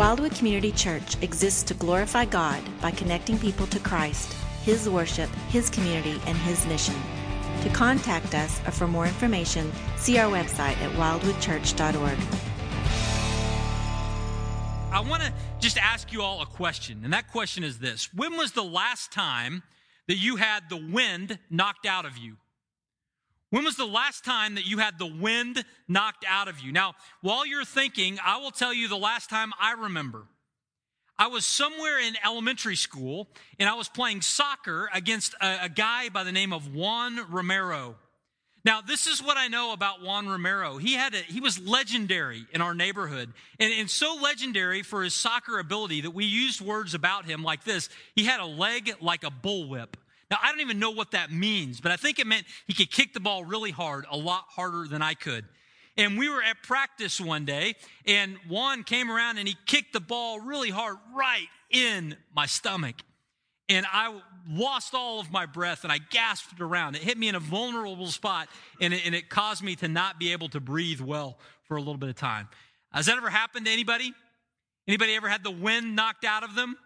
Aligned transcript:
Wildwood 0.00 0.34
Community 0.34 0.72
Church 0.72 1.22
exists 1.22 1.62
to 1.64 1.74
glorify 1.74 2.24
God 2.24 2.62
by 2.80 2.90
connecting 2.90 3.38
people 3.38 3.66
to 3.66 3.78
Christ, 3.78 4.34
His 4.62 4.88
worship, 4.88 5.28
His 5.50 5.68
community, 5.68 6.18
and 6.26 6.38
His 6.38 6.66
mission. 6.66 6.94
To 7.64 7.68
contact 7.68 8.34
us 8.34 8.62
or 8.66 8.70
for 8.70 8.88
more 8.88 9.04
information, 9.04 9.70
see 9.98 10.16
our 10.16 10.32
website 10.32 10.78
at 10.78 10.90
wildwoodchurch.org. 10.92 12.18
I 14.90 15.00
want 15.06 15.22
to 15.22 15.34
just 15.58 15.76
ask 15.76 16.10
you 16.14 16.22
all 16.22 16.40
a 16.40 16.46
question, 16.46 17.02
and 17.04 17.12
that 17.12 17.30
question 17.30 17.62
is 17.62 17.78
this 17.78 18.08
When 18.14 18.38
was 18.38 18.52
the 18.52 18.64
last 18.64 19.12
time 19.12 19.62
that 20.08 20.16
you 20.16 20.36
had 20.36 20.70
the 20.70 20.78
wind 20.78 21.38
knocked 21.50 21.84
out 21.84 22.06
of 22.06 22.16
you? 22.16 22.38
When 23.50 23.64
was 23.64 23.76
the 23.76 23.86
last 23.86 24.24
time 24.24 24.54
that 24.54 24.66
you 24.66 24.78
had 24.78 24.98
the 24.98 25.06
wind 25.06 25.64
knocked 25.88 26.24
out 26.26 26.46
of 26.46 26.60
you? 26.60 26.70
Now, 26.70 26.94
while 27.20 27.44
you're 27.44 27.64
thinking, 27.64 28.18
I 28.24 28.38
will 28.38 28.52
tell 28.52 28.72
you 28.72 28.88
the 28.88 28.96
last 28.96 29.28
time 29.28 29.52
I 29.60 29.72
remember. 29.72 30.22
I 31.18 31.26
was 31.26 31.44
somewhere 31.44 31.98
in 31.98 32.14
elementary 32.24 32.76
school 32.76 33.28
and 33.58 33.68
I 33.68 33.74
was 33.74 33.90
playing 33.90 34.22
soccer 34.22 34.88
against 34.94 35.34
a, 35.34 35.64
a, 35.64 35.68
guy 35.68 36.08
by 36.08 36.24
the 36.24 36.32
name 36.32 36.54
of 36.54 36.74
Juan 36.74 37.20
Romero. 37.28 37.96
Now, 38.64 38.80
this 38.80 39.06
is 39.06 39.22
what 39.22 39.36
I 39.36 39.48
know 39.48 39.74
about 39.74 40.02
Juan 40.02 40.28
Romero. 40.28 40.78
He 40.78 40.94
had 40.94 41.14
a, 41.14 41.18
he 41.18 41.40
was 41.40 41.58
legendary 41.58 42.46
in 42.54 42.62
our 42.62 42.74
neighborhood 42.74 43.34
and, 43.58 43.72
and 43.72 43.90
so 43.90 44.16
legendary 44.22 44.82
for 44.82 45.02
his 45.02 45.12
soccer 45.12 45.58
ability 45.58 46.02
that 46.02 46.12
we 46.12 46.24
used 46.24 46.62
words 46.62 46.94
about 46.94 47.26
him 47.26 47.42
like 47.42 47.64
this. 47.64 47.90
He 48.14 48.24
had 48.24 48.40
a 48.40 48.46
leg 48.46 48.94
like 49.02 49.22
a 49.22 49.30
bullwhip. 49.30 49.94
Now, 50.30 50.38
I 50.42 50.50
don't 50.50 50.60
even 50.60 50.78
know 50.78 50.92
what 50.92 51.10
that 51.10 51.32
means, 51.32 51.80
but 51.80 51.90
I 51.90 51.96
think 51.96 52.18
it 52.18 52.26
meant 52.26 52.46
he 52.66 52.74
could 52.74 52.90
kick 52.90 53.14
the 53.14 53.20
ball 53.20 53.44
really 53.44 53.72
hard, 53.72 54.06
a 54.10 54.16
lot 54.16 54.44
harder 54.48 54.86
than 54.86 55.02
I 55.02 55.14
could. 55.14 55.44
And 55.96 56.16
we 56.16 56.28
were 56.28 56.42
at 56.42 56.62
practice 56.62 57.20
one 57.20 57.44
day, 57.44 57.74
and 58.06 58.36
Juan 58.48 58.84
came 58.84 59.10
around 59.10 59.38
and 59.38 59.48
he 59.48 59.56
kicked 59.66 59.92
the 59.92 60.00
ball 60.00 60.40
really 60.40 60.70
hard 60.70 60.96
right 61.14 61.46
in 61.68 62.16
my 62.34 62.46
stomach. 62.46 62.94
And 63.68 63.84
I 63.92 64.20
lost 64.48 64.94
all 64.94 65.20
of 65.20 65.30
my 65.30 65.46
breath 65.46 65.84
and 65.84 65.92
I 65.92 65.98
gasped 65.98 66.60
around. 66.60 66.96
It 66.96 67.02
hit 67.02 67.18
me 67.18 67.28
in 67.28 67.34
a 67.34 67.40
vulnerable 67.40 68.06
spot, 68.06 68.48
and 68.80 68.94
it, 68.94 69.04
and 69.04 69.14
it 69.14 69.28
caused 69.28 69.62
me 69.62 69.76
to 69.76 69.88
not 69.88 70.18
be 70.18 70.32
able 70.32 70.48
to 70.50 70.60
breathe 70.60 71.00
well 71.00 71.38
for 71.64 71.76
a 71.76 71.80
little 71.80 71.96
bit 71.96 72.08
of 72.08 72.16
time. 72.16 72.48
Has 72.92 73.06
that 73.06 73.16
ever 73.16 73.30
happened 73.30 73.66
to 73.66 73.72
anybody? 73.72 74.12
Anybody 74.88 75.14
ever 75.14 75.28
had 75.28 75.44
the 75.44 75.50
wind 75.50 75.94
knocked 75.94 76.24
out 76.24 76.44
of 76.44 76.54
them? 76.54 76.76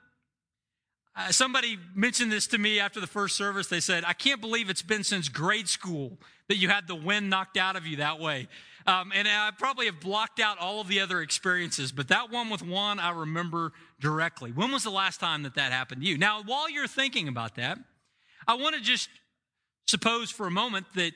Uh, 1.17 1.31
somebody 1.31 1.79
mentioned 1.95 2.33
this 2.33 2.49
to 2.49 2.59
me 2.59 2.81
after 2.81 3.01
the 3.01 3.07
first 3.07 3.37
service. 3.37 3.69
They 3.69 3.81
said, 3.81 4.05
I 4.07 4.15
can't 4.15 4.41
believe 4.41 4.69
it's 4.69 4.83
been 4.83 5.05
since 5.05 5.29
grade 5.29 5.69
school 5.69 6.19
that 6.49 6.57
you 6.57 6.69
had 6.69 6.89
the 6.89 6.95
wind 6.95 7.31
knocked 7.31 7.57
out 7.57 7.77
of 7.77 7.87
you 7.87 7.99
that 7.99 8.19
way. 8.19 8.49
Um, 8.87 9.13
and 9.15 9.27
I 9.27 9.51
probably 9.57 9.87
have 9.87 10.01
blocked 10.01 10.41
out 10.41 10.59
all 10.59 10.81
of 10.81 10.89
the 10.89 11.01
other 11.01 11.23
experiences, 11.23 11.91
but 11.91 12.09
that 12.09 12.31
one 12.31 12.51
with 12.51 12.63
Juan, 12.63 12.99
I 12.99 13.13
remember 13.13 13.73
directly. 13.99 14.53
When 14.53 14.73
was 14.73 14.83
the 14.83 14.91
last 14.91 15.21
time 15.21 15.45
that 15.45 15.55
that 15.55 15.73
happened 15.73 16.03
to 16.03 16.07
you? 16.07 16.19
Now, 16.19 16.43
while 16.45 16.69
you're 16.69 16.87
thinking 16.87 17.29
about 17.29 17.55
that, 17.55 17.79
I 18.47 18.55
want 18.57 18.75
to 18.75 18.83
just 18.83 19.09
suppose 19.87 20.31
for 20.31 20.47
a 20.47 20.51
moment 20.51 20.87
that 20.97 21.13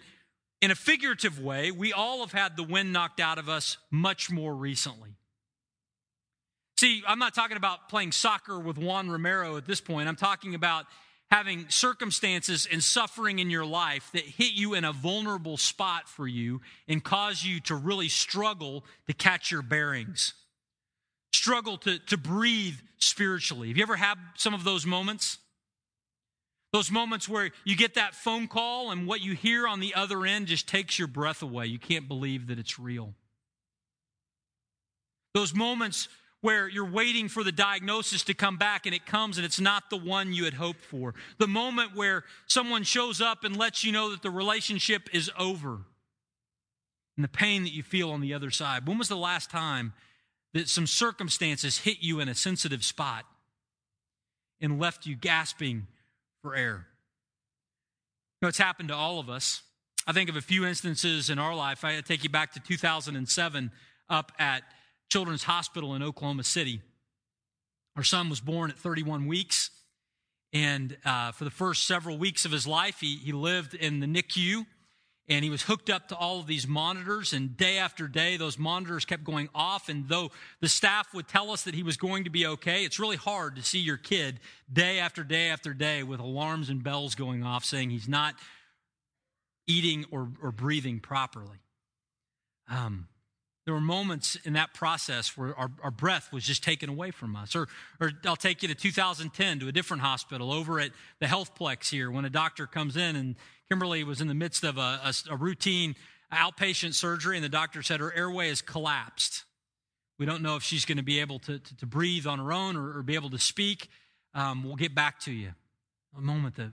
in 0.63 0.71
a 0.71 0.75
figurative 0.75 1.41
way, 1.41 1.71
we 1.71 1.93
all 1.93 2.21
have 2.21 2.33
had 2.33 2.57
the 2.57 2.63
wind 2.63 2.93
knocked 2.93 3.21
out 3.21 3.39
of 3.39 3.49
us 3.49 3.77
much 3.91 4.31
more 4.31 4.55
recently. 4.55 5.18
See, 6.79 7.03
I'm 7.09 7.19
not 7.19 7.35
talking 7.35 7.57
about 7.57 7.89
playing 7.89 8.13
soccer 8.13 8.57
with 8.57 8.79
Juan 8.79 9.11
Romero 9.11 9.57
at 9.57 9.67
this 9.67 9.81
point. 9.81 10.09
I'm 10.09 10.15
talking 10.15 10.55
about 10.55 10.87
having 11.29 11.69
circumstances 11.69 12.69
and 12.71 12.81
suffering 12.85 13.41
in 13.41 13.51
your 13.51 13.67
life 13.67 14.09
that 14.13 14.23
hit 14.23 14.53
you 14.53 14.75
in 14.75 14.85
a 14.85 14.93
vulnerable 14.93 15.57
spot 15.57 16.09
for 16.09 16.29
you 16.29 16.61
and 16.87 17.03
cause 17.03 17.43
you 17.45 17.59
to 17.63 17.75
really 17.75 18.09
struggle 18.09 18.85
to 19.09 19.13
catch 19.13 19.51
your 19.51 19.63
bearings, 19.63 20.35
struggle 21.33 21.79
to, 21.79 21.99
to 21.99 22.17
breathe 22.17 22.77
spiritually. 22.99 23.67
Have 23.67 23.77
you 23.77 23.83
ever 23.83 23.97
had 23.97 24.17
some 24.37 24.55
of 24.55 24.63
those 24.63 24.87
moments? 24.87 25.39
Those 26.73 26.93
moments 26.93 27.29
where 27.29 27.51
you 27.65 27.75
get 27.75 27.95
that 27.95 28.15
phone 28.15 28.47
call 28.47 28.93
and 28.93 29.05
what 29.05 29.21
you 29.21 29.33
hear 29.33 29.67
on 29.67 29.81
the 29.81 29.97
other 29.97 30.25
end 30.25 30.47
just 30.47 30.69
takes 30.69 30.97
your 30.97 31.09
breath 31.09 31.43
away. 31.43 31.67
You 31.67 31.81
can't 31.81 32.07
believe 32.07 32.47
that 32.47 32.59
it's 32.61 32.79
real. 32.79 33.15
Those 35.35 35.53
moments 35.53 36.09
where 36.41 36.69
you're 36.69 36.91
waiting 36.91 37.29
for 37.29 37.43
the 37.43 37.53
diagnosis 37.53 38.23
to 38.25 38.35
come 38.35 38.57
back 38.57 38.87
and 38.87 38.95
it 38.95 39.05
comes 39.05 39.39
and 39.39 39.45
it's 39.45 39.61
not 39.61 39.91
the 39.91 39.97
one 39.97 40.33
you 40.33 40.45
had 40.45 40.55
hoped 40.55 40.85
for. 40.85 41.15
The 41.39 41.49
moment 41.49 41.97
where 41.97 42.25
someone 42.47 42.85
shows 42.85 43.21
up 43.21 43.45
and 43.45 43.57
lets 43.57 43.83
you 43.83 43.91
know 43.91 44.11
that 44.11 44.23
the 44.23 44.31
relationship 44.31 45.09
is 45.13 45.31
over 45.37 45.81
and 47.17 47.25
the 47.25 47.29
pain 47.29 47.65
that 47.65 47.73
you 47.73 47.83
feel 47.83 48.11
on 48.11 48.21
the 48.21 48.35
other 48.35 48.51
side. 48.51 48.87
When 48.87 48.99
was 48.99 49.09
the 49.09 49.17
last 49.17 49.51
time 49.51 49.93
that 50.55 50.69
some 50.69 50.87
circumstances 50.87 51.79
hit 51.79 51.99
you 52.01 52.21
in 52.21 52.29
a 52.29 52.35
sensitive 52.35 52.85
spot 52.85 53.25
and 54.61 54.79
left 54.79 55.07
you 55.07 55.17
gasping 55.17 55.89
for 56.41 56.55
air? 56.55 56.87
You 58.41 58.47
know, 58.47 58.49
it's 58.49 58.59
happened 58.59 58.91
to 58.91 58.95
all 58.95 59.19
of 59.19 59.29
us. 59.29 59.63
I 60.07 60.13
think 60.13 60.31
of 60.31 60.37
a 60.37 60.41
few 60.41 60.65
instances 60.65 61.29
in 61.29 61.41
our 61.41 61.55
life. 61.55 61.85
I 61.85 62.01
take 62.01 62.23
you 62.23 62.31
back 62.31 62.53
to 62.53 62.61
2007 62.61 63.73
up 64.09 64.33
at 64.39 64.63
Children's 65.09 65.45
Hospital 65.45 65.95
in 65.95 66.03
Oklahoma 66.03 66.45
City. 66.45 66.83
Our 67.97 68.05
son 68.05 68.29
was 68.29 68.41
born 68.41 68.71
at 68.71 68.79
31 68.79 69.27
weeks, 69.27 69.71
and 70.53 70.97
uh, 71.05 71.33
for 71.33 71.45
the 71.45 71.51
first 71.51 71.87
several 71.87 72.17
weeks 72.17 72.45
of 72.45 72.53
his 72.53 72.67
life, 72.67 73.01
he, 73.01 73.17
he 73.17 73.33
lived 73.33 73.75
in 73.75 74.01
the 74.01 74.07
NICU, 74.07 74.67
and 75.29 75.45
he 75.45 75.51
was 75.51 75.63
hooked 75.63 75.91
up 75.91 76.09
to 76.09 76.17
all 76.17 76.41
of 76.41 76.47
these 76.47 76.67
monitors. 76.67 77.33
And 77.33 77.57
day 77.57 77.77
after 77.77 78.09
day, 78.09 78.37
those 78.39 78.59
monitors 78.59 79.05
kept 79.05 79.25
going 79.25 79.51
off. 79.55 79.91
And 79.91 80.09
though 80.09 80.31
the 80.61 80.69
staff 80.69 81.13
would 81.13 81.29
tell 81.29 81.51
us 81.51 81.65
that 81.65 81.75
he 81.75 81.83
was 81.83 81.99
going 81.99 82.25
to 82.25 82.31
be 82.31 82.47
okay, 82.47 82.85
it's 82.85 82.99
really 82.99 83.17
hard 83.17 83.57
to 83.57 83.63
see 83.63 83.79
your 83.79 83.99
kid 83.99 84.41
day 84.73 84.99
after 84.99 85.23
day 85.23 85.51
after 85.51 85.75
day 85.75 86.03
with 86.03 86.21
alarms 86.21 86.71
and 86.71 86.83
bells 86.83 87.15
going 87.15 87.45
off 87.45 87.65
saying 87.65 87.91
he's 87.91 88.09
not 88.09 88.37
eating 89.67 90.07
or, 90.11 90.31
or 90.43 90.51
breathing 90.51 90.99
properly. 90.99 91.59
Um, 92.71 93.09
there 93.69 93.75
were 93.75 93.83
moments 93.83 94.35
in 94.45 94.55
that 94.55 94.73
process 94.73 95.37
where 95.37 95.55
our, 95.55 95.71
our 95.83 95.91
breath 95.91 96.33
was 96.33 96.43
just 96.43 96.65
taken 96.65 96.89
away 96.89 97.11
from 97.11 97.37
us. 97.37 97.55
Or, 97.55 97.69
or 98.01 98.13
I'll 98.25 98.35
take 98.35 98.63
you 98.63 98.69
to 98.69 98.75
2010 98.75 99.59
to 99.59 99.69
a 99.69 99.73
different 99.73 100.03
hospital 100.03 100.55
over 100.55 100.81
at 100.81 100.93
the 101.21 101.27
Healthplex 101.27 101.91
here 101.91 102.11
when 102.11 102.25
a 102.25 102.31
doctor 102.31 102.67
comes 102.67 102.97
in 102.97 103.15
and 103.15 103.37
Kimberly 103.69 104.05
was 104.05 104.23
in 104.23 104.29
the 104.29 104.35
midst 104.35 104.65
of 104.65 104.79
a, 104.79 105.01
a, 105.05 105.13
a 105.33 105.37
routine 105.37 105.97
outpatient 106.33 106.95
surgery 106.95 107.37
and 107.37 107.45
the 107.45 107.51
doctor 107.51 107.83
said 107.83 108.01
her 108.01 108.11
airway 108.17 108.49
has 108.49 108.63
collapsed. 108.63 109.45
We 110.19 110.25
don't 110.25 110.41
know 110.41 110.57
if 110.57 110.63
she's 110.63 110.87
going 110.87 110.97
to 110.97 111.05
be 111.05 111.21
able 111.21 111.39
to, 111.41 111.59
to, 111.59 111.77
to 111.77 111.85
breathe 111.85 112.27
on 112.27 112.39
her 112.39 112.51
own 112.51 112.75
or, 112.75 112.97
or, 112.97 113.03
be 113.03 113.17
able 113.17 113.29
to 113.29 113.39
speak. 113.39 113.91
Um, 114.33 114.65
we'll 114.65 114.77
get 114.77 114.95
back 114.95 115.21
to 115.25 115.31
you. 115.31 115.51
A 116.17 116.23
moment 116.23 116.57
that 116.57 116.73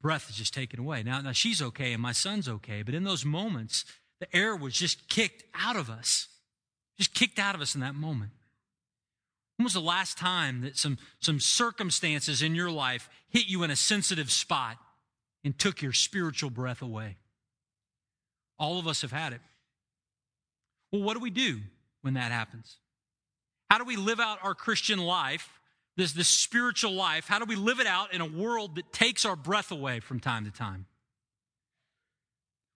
breath 0.00 0.30
is 0.30 0.36
just 0.36 0.54
taken 0.54 0.78
away. 0.78 1.02
Now, 1.02 1.20
now 1.20 1.32
she's 1.32 1.60
okay 1.60 1.94
and 1.94 2.00
my 2.00 2.12
son's 2.12 2.48
okay, 2.48 2.82
but 2.82 2.94
in 2.94 3.02
those 3.02 3.24
moments, 3.24 3.84
the 4.20 4.36
air 4.36 4.56
was 4.56 4.74
just 4.74 5.08
kicked 5.08 5.44
out 5.54 5.76
of 5.76 5.90
us, 5.90 6.28
just 6.96 7.14
kicked 7.14 7.38
out 7.38 7.54
of 7.54 7.60
us 7.60 7.74
in 7.74 7.80
that 7.80 7.94
moment. 7.94 8.32
When 9.56 9.64
was 9.64 9.74
the 9.74 9.80
last 9.80 10.18
time 10.18 10.60
that 10.62 10.76
some, 10.76 10.98
some 11.20 11.40
circumstances 11.40 12.42
in 12.42 12.54
your 12.54 12.70
life 12.70 13.08
hit 13.28 13.46
you 13.46 13.64
in 13.64 13.70
a 13.70 13.76
sensitive 13.76 14.30
spot 14.30 14.76
and 15.44 15.58
took 15.58 15.82
your 15.82 15.92
spiritual 15.92 16.50
breath 16.50 16.80
away? 16.80 17.16
All 18.58 18.78
of 18.78 18.86
us 18.86 19.02
have 19.02 19.12
had 19.12 19.32
it. 19.32 19.40
Well, 20.92 21.02
what 21.02 21.14
do 21.14 21.20
we 21.20 21.30
do 21.30 21.58
when 22.02 22.14
that 22.14 22.32
happens? 22.32 22.76
How 23.70 23.78
do 23.78 23.84
we 23.84 23.96
live 23.96 24.20
out 24.20 24.38
our 24.42 24.54
Christian 24.54 24.98
life, 24.98 25.60
this, 25.96 26.12
this 26.12 26.28
spiritual 26.28 26.92
life? 26.92 27.26
How 27.26 27.38
do 27.38 27.44
we 27.44 27.56
live 27.56 27.80
it 27.80 27.86
out 27.86 28.14
in 28.14 28.20
a 28.20 28.26
world 28.26 28.76
that 28.76 28.92
takes 28.92 29.24
our 29.24 29.36
breath 29.36 29.70
away 29.70 30.00
from 30.00 30.20
time 30.20 30.44
to 30.44 30.50
time? 30.50 30.86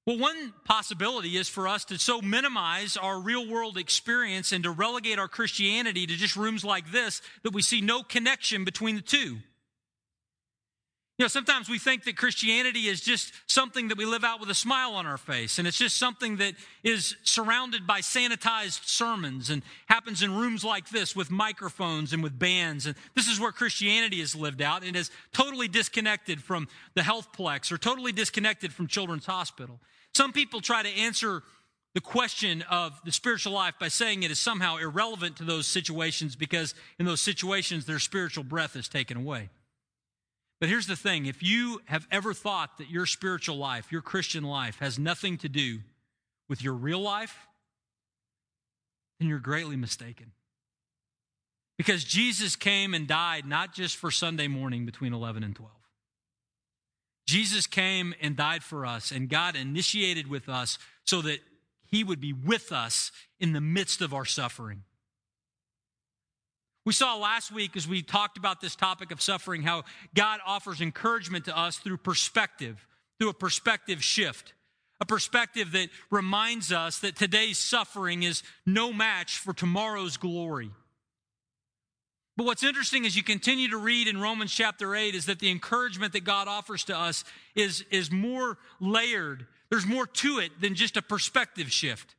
Well, 0.04 0.18
one 0.18 0.52
possibility 0.64 1.36
is 1.36 1.48
for 1.48 1.68
us 1.68 1.84
to 1.86 1.98
so 1.98 2.20
minimize 2.20 2.96
our 2.96 3.20
real 3.20 3.48
world 3.48 3.78
experience 3.78 4.50
and 4.50 4.64
to 4.64 4.70
relegate 4.70 5.18
our 5.18 5.28
Christianity 5.28 6.06
to 6.06 6.16
just 6.16 6.34
rooms 6.34 6.64
like 6.64 6.90
this 6.90 7.22
that 7.44 7.54
we 7.54 7.62
see 7.62 7.80
no 7.80 8.02
connection 8.02 8.64
between 8.64 8.96
the 8.96 9.02
two. 9.02 9.38
You 11.18 11.24
know, 11.24 11.28
sometimes 11.28 11.68
we 11.68 11.78
think 11.78 12.02
that 12.04 12.16
Christianity 12.16 12.88
is 12.88 13.00
just 13.00 13.32
something 13.46 13.88
that 13.88 13.98
we 13.98 14.06
live 14.06 14.24
out 14.24 14.40
with 14.40 14.50
a 14.50 14.54
smile 14.54 14.94
on 14.94 15.06
our 15.06 15.18
face, 15.18 15.58
and 15.58 15.68
it's 15.68 15.78
just 15.78 15.96
something 15.96 16.38
that 16.38 16.54
is 16.82 17.14
surrounded 17.22 17.86
by 17.86 18.00
sanitized 18.00 18.86
sermons 18.86 19.50
and 19.50 19.62
happens 19.86 20.22
in 20.22 20.34
rooms 20.34 20.64
like 20.64 20.88
this 20.88 21.14
with 21.14 21.30
microphones 21.30 22.12
and 22.12 22.24
with 22.24 22.36
bands. 22.36 22.86
And 22.86 22.96
this 23.14 23.28
is 23.28 23.38
where 23.38 23.52
Christianity 23.52 24.20
is 24.20 24.34
lived 24.34 24.62
out 24.62 24.82
and 24.82 24.96
is 24.96 25.12
totally 25.32 25.68
disconnected 25.68 26.42
from 26.42 26.66
the 26.94 27.02
healthplex 27.02 27.70
or 27.70 27.78
totally 27.78 28.10
disconnected 28.10 28.72
from 28.72 28.88
Children's 28.88 29.26
Hospital. 29.26 29.78
Some 30.14 30.32
people 30.32 30.60
try 30.60 30.82
to 30.82 30.88
answer 30.88 31.42
the 31.94 32.00
question 32.00 32.62
of 32.70 32.98
the 33.04 33.12
spiritual 33.12 33.52
life 33.52 33.74
by 33.78 33.88
saying 33.88 34.22
it 34.22 34.30
is 34.30 34.38
somehow 34.38 34.76
irrelevant 34.76 35.36
to 35.36 35.44
those 35.44 35.66
situations 35.66 36.36
because 36.36 36.74
in 36.98 37.06
those 37.06 37.20
situations 37.20 37.84
their 37.84 37.98
spiritual 37.98 38.44
breath 38.44 38.76
is 38.76 38.88
taken 38.88 39.16
away. 39.16 39.50
But 40.60 40.68
here's 40.68 40.86
the 40.86 40.96
thing 40.96 41.26
if 41.26 41.42
you 41.42 41.80
have 41.86 42.06
ever 42.10 42.32
thought 42.32 42.78
that 42.78 42.88
your 42.88 43.04
spiritual 43.04 43.56
life, 43.56 43.90
your 43.90 44.00
Christian 44.00 44.44
life, 44.44 44.78
has 44.78 44.98
nothing 44.98 45.36
to 45.38 45.48
do 45.48 45.80
with 46.48 46.62
your 46.62 46.74
real 46.74 47.00
life, 47.00 47.46
then 49.18 49.28
you're 49.28 49.38
greatly 49.38 49.76
mistaken. 49.76 50.32
Because 51.78 52.04
Jesus 52.04 52.54
came 52.54 52.94
and 52.94 53.08
died 53.08 53.44
not 53.44 53.74
just 53.74 53.96
for 53.96 54.10
Sunday 54.10 54.46
morning 54.46 54.86
between 54.86 55.12
11 55.12 55.42
and 55.42 55.56
12. 55.56 55.72
Jesus 57.32 57.66
came 57.66 58.14
and 58.20 58.36
died 58.36 58.62
for 58.62 58.84
us, 58.84 59.10
and 59.10 59.26
God 59.26 59.56
initiated 59.56 60.26
with 60.26 60.50
us 60.50 60.76
so 61.04 61.22
that 61.22 61.38
he 61.86 62.04
would 62.04 62.20
be 62.20 62.34
with 62.34 62.72
us 62.72 63.10
in 63.40 63.54
the 63.54 63.60
midst 63.60 64.02
of 64.02 64.12
our 64.12 64.26
suffering. 64.26 64.82
We 66.84 66.92
saw 66.92 67.16
last 67.16 67.50
week 67.50 67.74
as 67.74 67.88
we 67.88 68.02
talked 68.02 68.36
about 68.36 68.60
this 68.60 68.76
topic 68.76 69.12
of 69.12 69.22
suffering 69.22 69.62
how 69.62 69.84
God 70.14 70.40
offers 70.44 70.82
encouragement 70.82 71.46
to 71.46 71.58
us 71.58 71.78
through 71.78 71.96
perspective, 71.96 72.86
through 73.18 73.30
a 73.30 73.34
perspective 73.34 74.04
shift, 74.04 74.52
a 75.00 75.06
perspective 75.06 75.72
that 75.72 75.88
reminds 76.10 76.70
us 76.70 76.98
that 76.98 77.16
today's 77.16 77.56
suffering 77.56 78.24
is 78.24 78.42
no 78.66 78.92
match 78.92 79.38
for 79.38 79.54
tomorrow's 79.54 80.18
glory. 80.18 80.70
But 82.36 82.46
what's 82.46 82.62
interesting 82.62 83.04
as 83.04 83.14
you 83.14 83.22
continue 83.22 83.68
to 83.70 83.76
read 83.76 84.08
in 84.08 84.18
Romans 84.18 84.52
chapter 84.52 84.96
8 84.96 85.14
is 85.14 85.26
that 85.26 85.38
the 85.38 85.50
encouragement 85.50 86.14
that 86.14 86.24
God 86.24 86.48
offers 86.48 86.84
to 86.84 86.98
us 86.98 87.24
is, 87.54 87.84
is 87.90 88.10
more 88.10 88.56
layered. 88.80 89.46
There's 89.68 89.86
more 89.86 90.06
to 90.06 90.38
it 90.38 90.52
than 90.60 90.74
just 90.74 90.96
a 90.96 91.02
perspective 91.02 91.70
shift. 91.70 92.14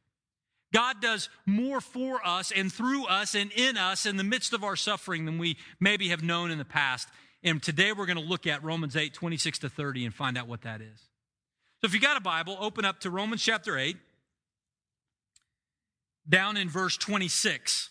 God 0.71 1.01
does 1.01 1.29
more 1.45 1.81
for 1.81 2.25
us 2.25 2.51
and 2.51 2.71
through 2.71 3.05
us 3.05 3.35
and 3.35 3.51
in 3.51 3.77
us 3.77 4.05
in 4.05 4.17
the 4.17 4.23
midst 4.23 4.53
of 4.53 4.63
our 4.63 4.75
suffering 4.75 5.25
than 5.25 5.37
we 5.37 5.57
maybe 5.79 6.09
have 6.09 6.23
known 6.23 6.51
in 6.51 6.57
the 6.57 6.65
past. 6.65 7.07
And 7.43 7.61
today 7.61 7.91
we're 7.91 8.05
going 8.05 8.17
to 8.17 8.23
look 8.23 8.47
at 8.47 8.63
Romans 8.63 8.95
8, 8.95 9.13
26 9.13 9.59
to 9.59 9.69
30 9.69 10.05
and 10.05 10.13
find 10.13 10.37
out 10.37 10.47
what 10.47 10.61
that 10.61 10.81
is. 10.81 10.99
So 11.81 11.85
if 11.85 11.93
you 11.93 11.99
got 11.99 12.17
a 12.17 12.21
Bible, 12.21 12.57
open 12.59 12.85
up 12.85 13.01
to 13.01 13.09
Romans 13.09 13.43
chapter 13.43 13.77
8, 13.77 13.97
down 16.27 16.55
in 16.55 16.69
verse 16.69 16.97
26. 16.97 17.89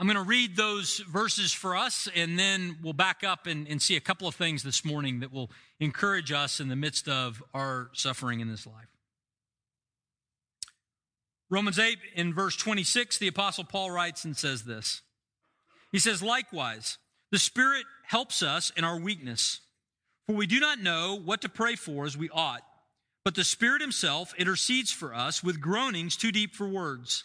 I'm 0.00 0.06
going 0.06 0.16
to 0.16 0.22
read 0.22 0.54
those 0.54 0.98
verses 0.98 1.52
for 1.52 1.74
us, 1.74 2.08
and 2.14 2.38
then 2.38 2.76
we'll 2.84 2.92
back 2.92 3.24
up 3.24 3.48
and, 3.48 3.66
and, 3.66 3.82
see 3.82 3.96
a 3.96 4.00
couple 4.00 4.28
of 4.28 4.36
things 4.36 4.62
this 4.62 4.84
morning 4.84 5.18
that 5.20 5.32
will 5.32 5.50
encourage 5.80 6.30
us 6.30 6.60
in 6.60 6.68
the 6.68 6.76
midst 6.76 7.08
of 7.08 7.42
our 7.52 7.90
suffering 7.94 8.38
in 8.38 8.48
this 8.48 8.64
life. 8.64 8.86
Romans 11.50 11.80
8, 11.80 11.98
in 12.14 12.32
verse 12.32 12.56
26, 12.56 13.18
the 13.18 13.26
Apostle 13.26 13.64
Paul 13.64 13.90
writes 13.90 14.24
and 14.24 14.36
says 14.36 14.62
this 14.62 15.02
He 15.90 15.98
says, 15.98 16.22
Likewise, 16.22 16.98
the 17.32 17.38
Spirit 17.38 17.84
helps 18.06 18.40
us 18.40 18.70
in 18.76 18.84
our 18.84 19.00
weakness, 19.00 19.58
for 20.28 20.36
we 20.36 20.46
do 20.46 20.60
not 20.60 20.78
know 20.78 21.20
what 21.24 21.40
to 21.40 21.48
pray 21.48 21.74
for 21.74 22.04
as 22.04 22.16
we 22.16 22.30
ought, 22.30 22.62
but 23.24 23.34
the 23.34 23.42
Spirit 23.42 23.82
Himself 23.82 24.32
intercedes 24.38 24.92
for 24.92 25.12
us 25.12 25.42
with 25.42 25.60
groanings 25.60 26.16
too 26.16 26.30
deep 26.30 26.54
for 26.54 26.68
words. 26.68 27.24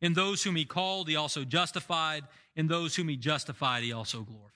And 0.00 0.14
those 0.14 0.42
whom 0.42 0.56
he 0.56 0.64
called, 0.64 1.08
he 1.08 1.16
also 1.16 1.44
justified 1.44 2.24
In 2.54 2.66
those 2.66 2.96
whom 2.96 3.08
he 3.08 3.16
justified, 3.16 3.82
he 3.84 3.92
also 3.92 4.22
glorified. 4.22 4.52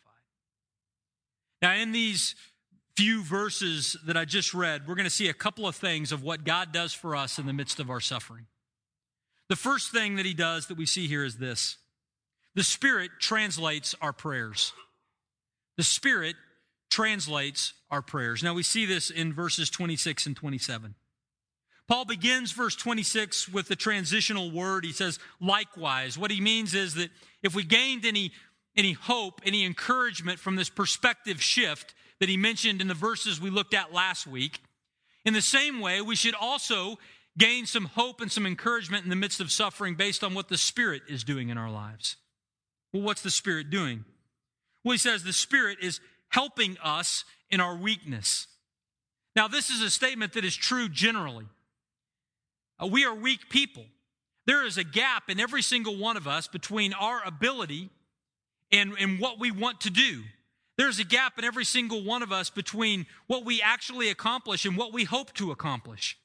Now, 1.61 1.75
in 1.75 1.93
these 1.93 2.35
few 2.97 3.23
verses 3.23 3.97
that 4.07 4.17
I 4.17 4.25
just 4.25 4.53
read, 4.53 4.87
we're 4.87 4.97
going 4.97 5.05
to 5.05 5.11
see 5.11 5.29
a 5.29 5.35
couple 5.35 5.67
of 5.67 5.77
things 5.77 6.13
of 6.13 6.23
what 6.23 6.45
God 6.45 6.73
does 6.73 6.93
for 6.93 7.15
us 7.15 7.39
in 7.39 7.47
the 7.47 7.53
midst 7.53 7.79
of 7.81 7.91
our 7.91 8.01
suffering. 8.01 8.47
The 9.49 9.57
first 9.57 9.93
thing 9.93 10.17
that 10.17 10.27
he 10.27 10.35
does 10.35 10.67
that 10.67 10.77
we 10.77 10.87
see 10.87 11.07
here 11.07 11.25
is 11.25 11.37
this 11.37 11.79
the 12.55 12.65
Spirit 12.65 13.13
translates 13.21 13.95
our 14.01 14.13
prayers. 14.13 14.73
The 15.77 15.85
Spirit 15.85 16.37
translates 16.91 17.73
our 17.91 18.03
prayers. 18.03 18.43
Now, 18.43 18.55
we 18.55 18.63
see 18.63 18.85
this 18.85 19.11
in 19.11 19.33
verses 19.33 19.71
26 19.71 20.27
and 20.27 20.37
27. 20.37 20.95
Paul 21.93 22.07
begins 22.07 22.53
verse 22.53 22.75
26 22.75 23.51
with 23.51 23.69
the 23.69 23.77
transitional 23.77 24.51
word. 24.51 24.83
He 24.83 24.93
says, 24.93 25.19
likewise. 25.43 26.17
What 26.17 26.31
he 26.31 26.41
means 26.41 26.73
is 26.73 26.95
that 26.95 27.11
if 27.43 27.55
we 27.55 27.65
gained 27.65 28.07
any, 28.07 28.33
any 28.75 28.93
hope, 28.93 29.43
any 29.45 29.67
encouragement 29.67 30.39
from 30.39 30.57
this 30.57 30.71
perspective 30.71 31.43
shift 31.43 31.93
that 32.19 32.31
he 32.31 32.39
mentioned 32.39 32.81
in 32.81 32.89
the 32.89 32.95
verses 32.95 33.43
we 33.43 33.51
looked 33.51 33.75
at 33.75 33.93
last 33.93 34.27
week, 34.27 34.61
in 35.27 35.35
the 35.35 35.43
same 35.43 35.81
way, 35.81 36.01
we 36.01 36.17
should 36.17 36.35
also 36.35 36.97
gain 37.37 37.67
some 37.67 37.85
hope 37.85 38.23
and 38.23 38.33
some 38.33 38.47
encouragement 38.47 39.05
in 39.05 39.11
the 39.11 39.15
midst 39.15 39.43
of 39.43 39.53
suffering 39.53 39.95
based 39.95 40.25
on 40.25 40.33
what 40.33 40.49
the 40.49 40.57
Spirit 40.57 41.03
is 41.11 41.23
doing 41.23 41.51
in 41.51 41.59
our 41.59 41.71
lives. 41.71 42.17
Well, 42.95 43.03
what's 43.03 43.21
the 43.21 43.31
Spirit 43.31 43.69
doing? 43.69 44.07
Well, 44.83 44.93
he 44.93 44.99
says 44.99 45.25
the 45.25 45.33
Spirit 45.35 45.77
is 45.83 46.01
helping 46.31 46.79
us 46.83 47.27
in 47.51 47.61
our 47.61 47.77
weakness. 47.77 48.47
Now, 49.37 49.47
this 49.47 49.69
is 49.69 49.83
a 49.83 49.91
statement 49.91 50.33
that 50.33 50.45
is 50.47 50.57
true 50.57 50.89
generally. 50.89 51.45
Uh, 52.83 52.87
we 52.87 53.05
are 53.05 53.15
weak 53.15 53.49
people. 53.49 53.85
There 54.47 54.67
is 54.67 54.77
a 54.77 54.85
gap 54.85 55.25
in 55.29 55.39
every 55.39 55.63
single 55.63 55.97
one 55.97 56.17
of 56.17 56.27
us 56.27 56.49
between 56.49 56.93
our 56.95 57.23
ability 57.25 57.91
and, 58.73 58.95
and 58.99 59.21
what 59.21 59.39
we 59.39 59.51
want 59.51 59.83
to 59.83 59.91
do. 59.91 60.23
There's 60.77 60.99
a 60.99 61.05
gap 61.05 61.39
in 61.39 61.45
every 61.45 61.65
single 61.65 62.03
one 62.03 62.23
of 62.23 62.33
us 62.33 62.51
between 62.51 63.07
what 63.27 63.45
we 63.45 63.63
actually 63.63 64.09
accomplish 64.09 64.65
and 64.65 64.77
what 64.77 64.93
we 64.93 65.05
hope 65.05 65.33
to 65.35 65.53
accomplish. 65.53 66.19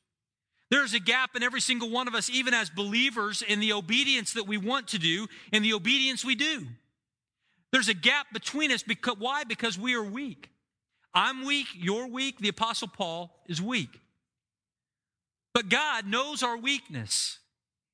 There's 0.70 0.94
a 0.94 1.00
gap 1.00 1.36
in 1.36 1.44
every 1.44 1.62
single 1.62 1.90
one 1.90 2.08
of 2.08 2.16
us, 2.16 2.30
even 2.30 2.54
as 2.54 2.70
believers, 2.70 3.42
in 3.42 3.60
the 3.60 3.74
obedience 3.74 4.34
that 4.34 4.48
we 4.48 4.58
want 4.58 4.88
to 4.90 5.00
do 5.00 5.28
and 5.54 5.64
the 5.64 5.74
obedience 5.74 6.26
we 6.26 6.36
do. 6.36 6.66
There's 7.72 7.90
a 7.90 7.94
gap 7.94 8.28
between 8.34 8.72
us 8.72 8.84
because 8.84 9.18
why? 9.20 9.44
Because 9.44 9.78
we 9.78 9.94
are 9.96 10.04
weak. 10.04 10.50
I'm 11.14 11.46
weak, 11.46 11.68
you're 11.74 12.08
weak, 12.08 12.40
the 12.40 12.50
Apostle 12.50 12.88
Paul 12.88 13.32
is 13.48 13.62
weak. 13.62 14.00
But 15.58 15.70
God 15.70 16.06
knows 16.06 16.44
our 16.44 16.56
weakness, 16.56 17.40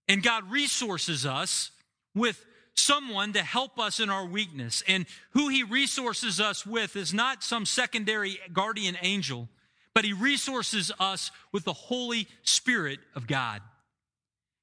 and 0.10 0.22
God 0.22 0.52
resources 0.52 1.26
us 1.26 1.72
with 2.14 2.46
someone 2.76 3.32
to 3.32 3.42
help 3.42 3.80
us 3.80 4.02
in 4.02 4.10
our 4.10 4.26
weakness. 4.26 4.84
And 4.86 5.06
who 5.30 5.48
He 5.48 5.64
resources 5.64 6.42
us 6.42 6.66
with 6.66 6.98
is 6.98 7.14
not 7.14 7.42
some 7.42 7.66
secondary 7.66 8.38
guardian 8.52 8.98
angel, 9.02 9.48
but 9.94 10.04
He 10.04 10.12
resources 10.12 10.92
us 11.00 11.32
with 11.54 11.64
the 11.64 11.72
Holy 11.72 12.28
Spirit 12.42 13.00
of 13.16 13.28
God. 13.28 13.62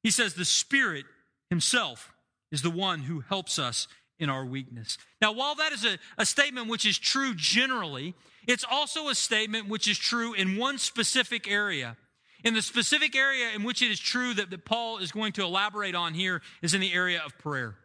He 0.03 0.11
says 0.11 0.35
the 0.35 0.45
Spirit 0.45 1.07
Himself 1.49 2.13
is 2.53 2.61
the 2.61 2.69
one 2.69 2.99
who 2.99 3.21
helps 3.21 3.59
us 3.59 3.89
in 4.19 4.29
our 4.29 4.45
weakness. 4.45 4.99
Now, 5.23 5.33
while 5.33 5.55
that 5.55 5.73
is 5.73 5.87
a, 5.87 5.97
a 6.19 6.27
statement 6.27 6.69
which 6.69 6.85
is 6.85 6.99
true 6.99 7.33
generally, 7.35 8.13
it's 8.47 8.67
also 8.71 9.09
a 9.09 9.15
statement 9.15 9.71
which 9.71 9.89
is 9.89 9.97
true 9.97 10.35
in 10.35 10.59
one 10.59 10.77
specific 10.77 11.51
area. 11.51 11.97
In 12.45 12.55
the 12.55 12.63
specific 12.63 13.15
area 13.15 13.51
in 13.55 13.65
which 13.65 13.83
it 13.83 13.91
is 13.91 14.01
true 14.01 14.35
that, 14.35 14.51
that 14.51 14.65
Paul 14.65 14.99
is 14.99 15.13
going 15.13 15.33
to 15.33 15.43
elaborate 15.43 15.95
on 15.95 16.15
here 16.15 16.43
is 16.63 16.75
in 16.75 16.81
the 16.81 16.93
area 16.93 17.21
of 17.25 17.37
prayer. 17.39 17.77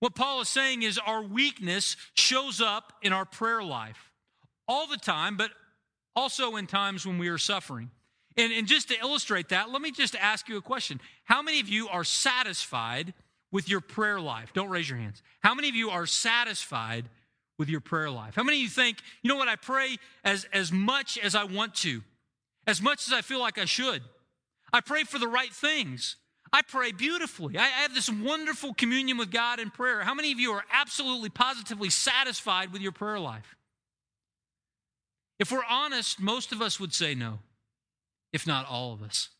What 0.00 0.14
Paul 0.14 0.40
is 0.40 0.48
saying 0.48 0.82
is 0.82 0.98
our 0.98 1.22
weakness 1.22 1.96
shows 2.14 2.60
up 2.60 2.92
in 3.02 3.12
our 3.12 3.24
prayer 3.24 3.62
life 3.62 4.12
all 4.66 4.86
the 4.86 4.96
time, 4.96 5.36
but 5.36 5.50
also 6.14 6.56
in 6.56 6.66
times 6.66 7.06
when 7.06 7.18
we 7.18 7.28
are 7.28 7.38
suffering. 7.38 7.90
And, 8.36 8.52
and 8.52 8.66
just 8.68 8.88
to 8.88 8.98
illustrate 8.98 9.48
that, 9.48 9.70
let 9.70 9.82
me 9.82 9.90
just 9.90 10.14
ask 10.14 10.48
you 10.48 10.56
a 10.56 10.62
question. 10.62 11.00
How 11.24 11.42
many 11.42 11.60
of 11.60 11.68
you 11.68 11.88
are 11.88 12.04
satisfied 12.04 13.12
with 13.50 13.68
your 13.68 13.80
prayer 13.80 14.20
life? 14.20 14.52
Don't 14.54 14.68
raise 14.68 14.88
your 14.88 14.98
hands. 14.98 15.22
How 15.40 15.54
many 15.54 15.68
of 15.68 15.74
you 15.74 15.90
are 15.90 16.06
satisfied 16.06 17.08
with 17.58 17.68
your 17.68 17.80
prayer 17.80 18.10
life? 18.10 18.36
How 18.36 18.44
many 18.44 18.58
of 18.58 18.62
you 18.62 18.68
think, 18.68 18.98
you 19.22 19.28
know 19.28 19.36
what, 19.36 19.48
I 19.48 19.56
pray 19.56 19.96
as, 20.24 20.46
as 20.52 20.70
much 20.70 21.18
as 21.18 21.34
I 21.34 21.44
want 21.44 21.74
to? 21.76 22.02
As 22.68 22.82
much 22.82 23.08
as 23.08 23.14
I 23.14 23.22
feel 23.22 23.40
like 23.40 23.58
I 23.58 23.64
should. 23.64 24.02
I 24.72 24.82
pray 24.82 25.04
for 25.04 25.18
the 25.18 25.26
right 25.26 25.52
things. 25.52 26.16
I 26.52 26.60
pray 26.60 26.92
beautifully. 26.92 27.56
I 27.56 27.66
have 27.66 27.94
this 27.94 28.10
wonderful 28.10 28.74
communion 28.74 29.16
with 29.16 29.30
God 29.30 29.58
in 29.58 29.70
prayer. 29.70 30.02
How 30.02 30.14
many 30.14 30.32
of 30.32 30.38
you 30.38 30.52
are 30.52 30.64
absolutely, 30.70 31.30
positively 31.30 31.88
satisfied 31.88 32.72
with 32.72 32.82
your 32.82 32.92
prayer 32.92 33.18
life? 33.18 33.56
If 35.38 35.50
we're 35.50 35.64
honest, 35.68 36.20
most 36.20 36.52
of 36.52 36.60
us 36.60 36.78
would 36.78 36.92
say 36.92 37.14
no, 37.14 37.38
if 38.34 38.46
not 38.46 38.66
all 38.68 38.92
of 38.92 39.02
us. 39.02 39.30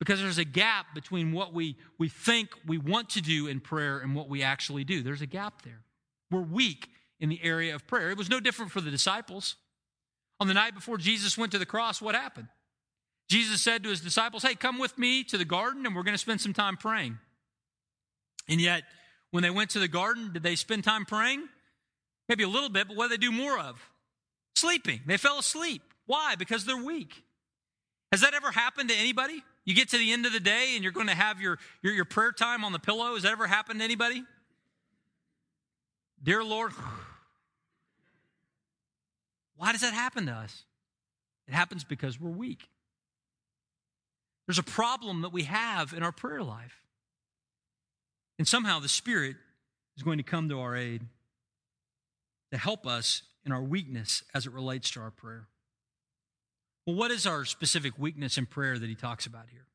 Because 0.00 0.20
there's 0.20 0.38
a 0.38 0.44
gap 0.44 0.86
between 0.94 1.30
what 1.30 1.54
we, 1.54 1.76
we 1.98 2.08
think 2.08 2.48
we 2.66 2.78
want 2.78 3.10
to 3.10 3.20
do 3.20 3.46
in 3.46 3.60
prayer 3.60 3.98
and 3.98 4.14
what 4.14 4.28
we 4.28 4.42
actually 4.42 4.82
do. 4.82 5.02
There's 5.02 5.22
a 5.22 5.26
gap 5.26 5.62
there. 5.62 5.82
We're 6.32 6.40
weak 6.40 6.88
in 7.20 7.28
the 7.28 7.40
area 7.44 7.74
of 7.76 7.86
prayer. 7.86 8.10
It 8.10 8.18
was 8.18 8.30
no 8.30 8.40
different 8.40 8.72
for 8.72 8.80
the 8.80 8.90
disciples. 8.90 9.56
On 10.40 10.48
the 10.48 10.54
night 10.54 10.74
before 10.74 10.96
Jesus 10.96 11.36
went 11.36 11.52
to 11.52 11.58
the 11.58 11.66
cross, 11.66 12.00
what 12.00 12.14
happened? 12.14 12.48
Jesus 13.28 13.62
said 13.62 13.84
to 13.84 13.90
his 13.90 14.00
disciples, 14.00 14.42
Hey, 14.42 14.54
come 14.54 14.78
with 14.78 14.96
me 14.98 15.22
to 15.24 15.38
the 15.38 15.44
garden 15.44 15.86
and 15.86 15.94
we're 15.94 16.02
going 16.02 16.14
to 16.14 16.18
spend 16.18 16.40
some 16.40 16.54
time 16.54 16.76
praying. 16.76 17.18
And 18.48 18.60
yet, 18.60 18.82
when 19.30 19.42
they 19.42 19.50
went 19.50 19.70
to 19.70 19.78
the 19.78 19.86
garden, 19.86 20.32
did 20.32 20.42
they 20.42 20.56
spend 20.56 20.82
time 20.82 21.04
praying? 21.04 21.46
Maybe 22.28 22.42
a 22.42 22.48
little 22.48 22.70
bit, 22.70 22.88
but 22.88 22.96
what 22.96 23.04
do 23.04 23.10
they 23.10 23.20
do 23.20 23.30
more 23.30 23.58
of? 23.58 23.80
Sleeping. 24.56 25.00
They 25.06 25.16
fell 25.16 25.38
asleep. 25.38 25.82
Why? 26.06 26.34
Because 26.36 26.64
they're 26.64 26.82
weak. 26.82 27.22
Has 28.10 28.22
that 28.22 28.34
ever 28.34 28.50
happened 28.50 28.88
to 28.88 28.96
anybody? 28.96 29.44
You 29.64 29.74
get 29.74 29.90
to 29.90 29.98
the 29.98 30.10
end 30.10 30.26
of 30.26 30.32
the 30.32 30.40
day 30.40 30.72
and 30.74 30.82
you're 30.82 30.92
going 30.92 31.06
to 31.06 31.14
have 31.14 31.40
your, 31.40 31.58
your, 31.82 31.92
your 31.92 32.04
prayer 32.04 32.32
time 32.32 32.64
on 32.64 32.72
the 32.72 32.78
pillow. 32.80 33.14
Has 33.14 33.22
that 33.22 33.32
ever 33.32 33.46
happened 33.46 33.80
to 33.80 33.84
anybody? 33.84 34.24
Dear 36.22 36.42
Lord, 36.42 36.72
why 39.60 39.72
does 39.72 39.82
that 39.82 39.92
happen 39.92 40.24
to 40.24 40.32
us? 40.32 40.64
It 41.46 41.52
happens 41.52 41.84
because 41.84 42.18
we're 42.18 42.30
weak. 42.30 42.70
There's 44.46 44.58
a 44.58 44.62
problem 44.62 45.20
that 45.20 45.34
we 45.34 45.42
have 45.42 45.92
in 45.92 46.02
our 46.02 46.12
prayer 46.12 46.42
life. 46.42 46.80
And 48.38 48.48
somehow 48.48 48.80
the 48.80 48.88
Spirit 48.88 49.36
is 49.98 50.02
going 50.02 50.16
to 50.16 50.24
come 50.24 50.48
to 50.48 50.60
our 50.60 50.74
aid 50.74 51.02
to 52.52 52.56
help 52.56 52.86
us 52.86 53.20
in 53.44 53.52
our 53.52 53.62
weakness 53.62 54.22
as 54.32 54.46
it 54.46 54.52
relates 54.54 54.90
to 54.92 55.00
our 55.00 55.10
prayer. 55.10 55.46
Well, 56.86 56.96
what 56.96 57.10
is 57.10 57.26
our 57.26 57.44
specific 57.44 57.92
weakness 57.98 58.38
in 58.38 58.46
prayer 58.46 58.78
that 58.78 58.88
he 58.88 58.94
talks 58.94 59.26
about 59.26 59.44
here? 59.52 59.66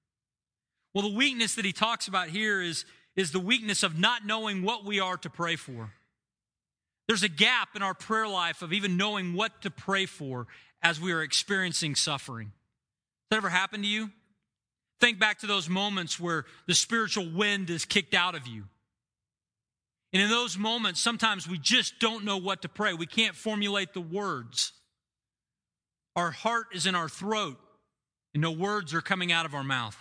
Well, 0.96 1.08
the 1.08 1.16
weakness 1.16 1.54
that 1.56 1.66
he 1.66 1.74
talks 1.74 2.08
about 2.08 2.30
here 2.30 2.60
is, 2.60 2.86
is 3.16 3.32
the 3.32 3.40
weakness 3.40 3.84
of 3.84 4.00
not 4.00 4.26
knowing 4.26 4.64
what 4.64 4.84
we 4.84 5.00
are 5.00 5.18
to 5.18 5.30
pray 5.30 5.56
for. 5.56 5.92
There's 7.08 7.24
a 7.24 7.30
gap 7.30 7.76
in 7.76 7.82
our 7.82 7.94
prayer 7.94 8.28
life 8.28 8.62
of 8.62 8.74
even 8.74 8.98
knowing 8.98 9.34
what 9.34 9.62
to 9.62 9.72
pray 9.72 10.06
for 10.06 10.48
as 10.82 11.00
we 11.00 11.12
are 11.12 11.22
experiencing 11.22 11.96
suffering. 11.96 12.48
Has 12.48 13.30
that 13.32 13.38
ever 13.38 13.50
happened 13.50 13.84
to 13.84 13.90
you? 13.90 14.12
Think 15.00 15.20
back 15.20 15.40
to 15.40 15.48
those 15.48 15.70
moments 15.70 16.20
where 16.20 16.46
the 16.68 16.74
spiritual 16.74 17.30
wind 17.30 17.70
is 17.70 17.86
kicked 17.86 18.14
out 18.14 18.34
of 18.34 18.48
you. 18.48 18.64
And 20.14 20.22
in 20.22 20.30
those 20.30 20.58
moments, 20.58 21.02
sometimes 21.02 21.48
we 21.48 21.58
just 21.58 22.00
don't 22.00 22.24
know 22.24 22.38
what 22.38 22.62
to 22.62 22.70
pray. 22.70 22.94
We 22.94 23.06
can't 23.06 23.36
formulate 23.36 23.94
the 23.94 24.02
words. 24.02 24.72
Our 26.16 26.32
heart 26.32 26.68
is 26.74 26.86
in 26.86 26.96
our 26.96 27.10
throat, 27.10 27.58
and 28.34 28.42
no 28.42 28.52
words 28.52 28.94
are 28.94 29.02
coming 29.02 29.34
out 29.34 29.46
of 29.46 29.54
our 29.54 29.64
mouth. 29.64 29.98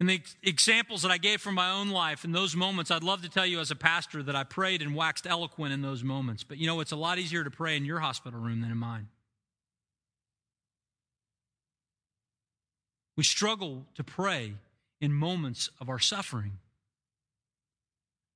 And 0.00 0.08
the 0.08 0.22
examples 0.44 1.02
that 1.02 1.10
I 1.10 1.18
gave 1.18 1.40
from 1.40 1.56
my 1.56 1.70
own 1.72 1.88
life 1.88 2.24
in 2.24 2.30
those 2.30 2.54
moments, 2.54 2.90
I'd 2.90 3.02
love 3.02 3.22
to 3.22 3.28
tell 3.28 3.46
you 3.46 3.58
as 3.58 3.72
a 3.72 3.76
pastor 3.76 4.22
that 4.22 4.36
I 4.36 4.44
prayed 4.44 4.80
and 4.80 4.94
waxed 4.94 5.26
eloquent 5.26 5.72
in 5.72 5.82
those 5.82 6.04
moments. 6.04 6.44
But 6.44 6.58
you 6.58 6.68
know, 6.68 6.80
it's 6.80 6.92
a 6.92 6.96
lot 6.96 7.18
easier 7.18 7.42
to 7.42 7.50
pray 7.50 7.76
in 7.76 7.84
your 7.84 7.98
hospital 7.98 8.38
room 8.38 8.60
than 8.60 8.70
in 8.70 8.76
mine. 8.76 9.08
We 13.16 13.24
struggle 13.24 13.86
to 13.96 14.04
pray 14.04 14.54
in 15.00 15.12
moments 15.12 15.70
of 15.80 15.88
our 15.88 15.98
suffering. 15.98 16.52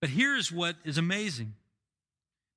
But 0.01 0.11
here's 0.11 0.51
what 0.51 0.75
is 0.85 0.99
amazing 0.99 1.55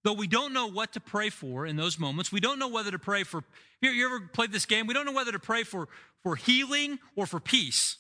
Though 0.06 0.14
we 0.14 0.28
don't 0.28 0.54
know 0.54 0.68
what 0.68 0.94
to 0.94 1.00
pray 1.00 1.32
for 1.32 1.66
in 1.66 1.78
those 1.78 1.98
moments, 1.98 2.32
we 2.32 2.40
don't 2.40 2.60
know 2.60 2.68
whether 2.68 2.92
to 2.92 3.00
pray 3.00 3.24
for. 3.24 3.44
You, 3.82 3.90
you 3.90 4.06
ever 4.06 4.20
played 4.20 4.52
this 4.52 4.68
game? 4.68 4.86
We 4.86 4.94
don't 4.94 5.08
know 5.08 5.14
whether 5.14 5.32
to 5.32 5.40
pray 5.40 5.64
for, 5.64 5.88
for 6.22 6.36
healing 6.36 7.00
or 7.16 7.26
for 7.26 7.40
peace. 7.40 7.98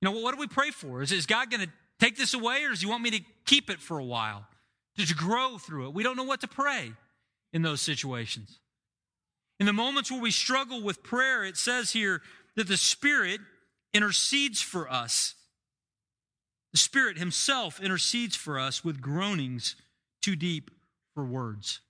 You 0.00 0.10
know, 0.10 0.20
what 0.20 0.34
do 0.34 0.40
we 0.40 0.46
pray 0.46 0.70
for? 0.70 1.02
Is, 1.02 1.12
is 1.12 1.26
God 1.26 1.50
going 1.50 1.62
to 1.62 1.72
take 1.98 2.16
this 2.16 2.34
away 2.34 2.64
or 2.64 2.70
does 2.70 2.80
He 2.80 2.86
want 2.86 3.02
me 3.02 3.10
to 3.10 3.20
keep 3.44 3.70
it 3.70 3.80
for 3.80 3.98
a 3.98 4.04
while? 4.04 4.46
To 4.98 5.14
grow 5.14 5.58
through 5.58 5.88
it? 5.88 5.94
We 5.94 6.02
don't 6.02 6.16
know 6.16 6.24
what 6.24 6.40
to 6.40 6.48
pray 6.48 6.92
in 7.52 7.62
those 7.62 7.82
situations. 7.82 8.58
In 9.58 9.66
the 9.66 9.72
moments 9.72 10.10
where 10.10 10.20
we 10.20 10.30
struggle 10.30 10.82
with 10.82 11.02
prayer, 11.02 11.44
it 11.44 11.56
says 11.56 11.92
here 11.92 12.22
that 12.56 12.68
the 12.68 12.76
Spirit 12.76 13.40
intercedes 13.94 14.60
for 14.60 14.90
us. 14.90 15.34
The 16.72 16.78
Spirit 16.78 17.18
Himself 17.18 17.80
intercedes 17.80 18.36
for 18.36 18.58
us 18.58 18.84
with 18.84 19.00
groanings 19.00 19.76
too 20.22 20.36
deep 20.36 20.70
for 21.14 21.24
words. 21.24 21.80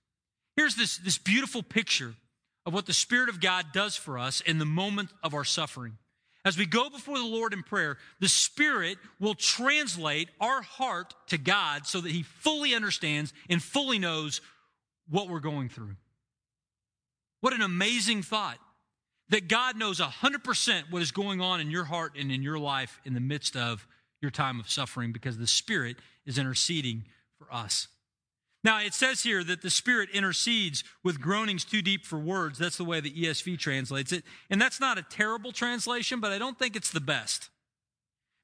Here's 0.55 0.75
this, 0.75 0.97
this 0.97 1.17
beautiful 1.17 1.61
picture 1.61 2.13
of 2.65 2.73
what 2.73 2.85
the 2.85 2.93
Spirit 2.93 3.29
of 3.29 3.41
God 3.41 3.67
does 3.73 3.95
for 3.95 4.17
us 4.17 4.41
in 4.41 4.59
the 4.59 4.65
moment 4.65 5.09
of 5.23 5.33
our 5.33 5.43
suffering. 5.43 5.97
As 6.47 6.57
we 6.57 6.65
go 6.65 6.89
before 6.89 7.17
the 7.17 7.25
Lord 7.25 7.51
in 7.51 7.61
prayer, 7.61 7.97
the 8.21 8.29
Spirit 8.29 8.99
will 9.19 9.35
translate 9.35 10.29
our 10.39 10.61
heart 10.61 11.13
to 11.27 11.37
God 11.37 11.85
so 11.85 11.99
that 11.99 12.13
He 12.13 12.23
fully 12.23 12.73
understands 12.73 13.33
and 13.49 13.61
fully 13.61 13.99
knows 13.99 14.39
what 15.09 15.27
we're 15.27 15.41
going 15.41 15.67
through. 15.67 15.97
What 17.41 17.51
an 17.51 17.61
amazing 17.61 18.23
thought 18.23 18.59
that 19.27 19.49
God 19.49 19.75
knows 19.75 19.99
100% 19.99 20.83
what 20.89 21.01
is 21.01 21.11
going 21.11 21.41
on 21.41 21.59
in 21.59 21.69
your 21.69 21.83
heart 21.83 22.13
and 22.17 22.31
in 22.31 22.41
your 22.41 22.57
life 22.57 23.01
in 23.03 23.13
the 23.13 23.19
midst 23.19 23.57
of 23.57 23.85
your 24.21 24.31
time 24.31 24.57
of 24.61 24.69
suffering 24.69 25.11
because 25.11 25.37
the 25.37 25.47
Spirit 25.47 25.97
is 26.25 26.37
interceding 26.37 27.03
for 27.37 27.53
us. 27.53 27.89
Now, 28.63 28.81
it 28.81 28.93
says 28.93 29.21
here 29.21 29.43
that 29.43 29.61
the 29.61 29.69
Spirit 29.69 30.09
intercedes 30.13 30.83
with 31.03 31.21
groanings 31.21 31.63
too 31.63 31.81
deep 31.81 32.05
for 32.05 32.17
words. 32.17 32.57
That's 32.57 32.77
the 32.77 32.83
way 32.83 32.99
the 32.99 33.11
ESV 33.11 33.59
translates 33.59 34.11
it. 34.11 34.23
And 34.49 34.61
that's 34.61 34.79
not 34.79 34.97
a 34.97 35.03
terrible 35.03 35.51
translation, 35.51 36.19
but 36.19 36.31
I 36.31 36.37
don't 36.37 36.57
think 36.57 36.75
it's 36.75 36.91
the 36.91 36.99
best. 36.99 37.49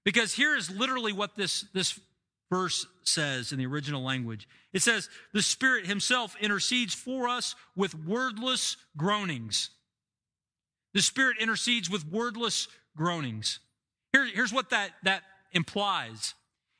Because 0.05 0.33
here 0.33 0.55
is 0.55 0.69
literally 0.69 1.13
what 1.13 1.35
this, 1.35 1.65
this 1.73 1.99
verse 2.51 2.85
says 3.03 3.51
in 3.51 3.57
the 3.57 3.65
original 3.65 4.03
language 4.03 4.47
it 4.73 4.81
says, 4.81 5.09
The 5.33 5.41
Spirit 5.41 5.85
Himself 5.85 6.35
intercedes 6.41 6.93
for 6.93 7.27
us 7.27 7.55
with 7.75 7.95
wordless 7.95 8.75
groanings. 8.97 9.69
The 10.93 11.01
Spirit 11.01 11.37
intercedes 11.39 11.89
with 11.89 12.05
wordless 12.05 12.67
groanings. 12.97 13.59
Here, 14.11 14.25
here's 14.25 14.53
what 14.53 14.71
that, 14.71 14.91
that 15.03 15.23
implies 15.51 16.33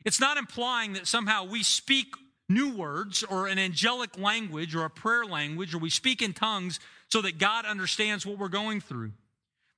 it's 0.06 0.20
not 0.20 0.36
implying 0.36 0.94
that 0.94 1.08
somehow 1.08 1.46
we 1.46 1.64
speak 1.64 2.08
new 2.54 2.76
words 2.76 3.24
or 3.24 3.48
an 3.48 3.60
angelic 3.60 4.18
language 4.18 4.76
or 4.76 4.86
a 4.86 4.90
prayer 4.90 5.26
language 5.26 5.74
or 5.74 5.78
we 5.78 5.90
speak 5.90 6.22
in 6.22 6.34
tongues 6.34 6.80
so 7.10 7.22
that 7.22 7.38
God 7.38 7.66
understands 7.66 8.26
what 8.26 8.38
we're 8.38 8.48
going 8.48 8.82
through. 8.82 9.12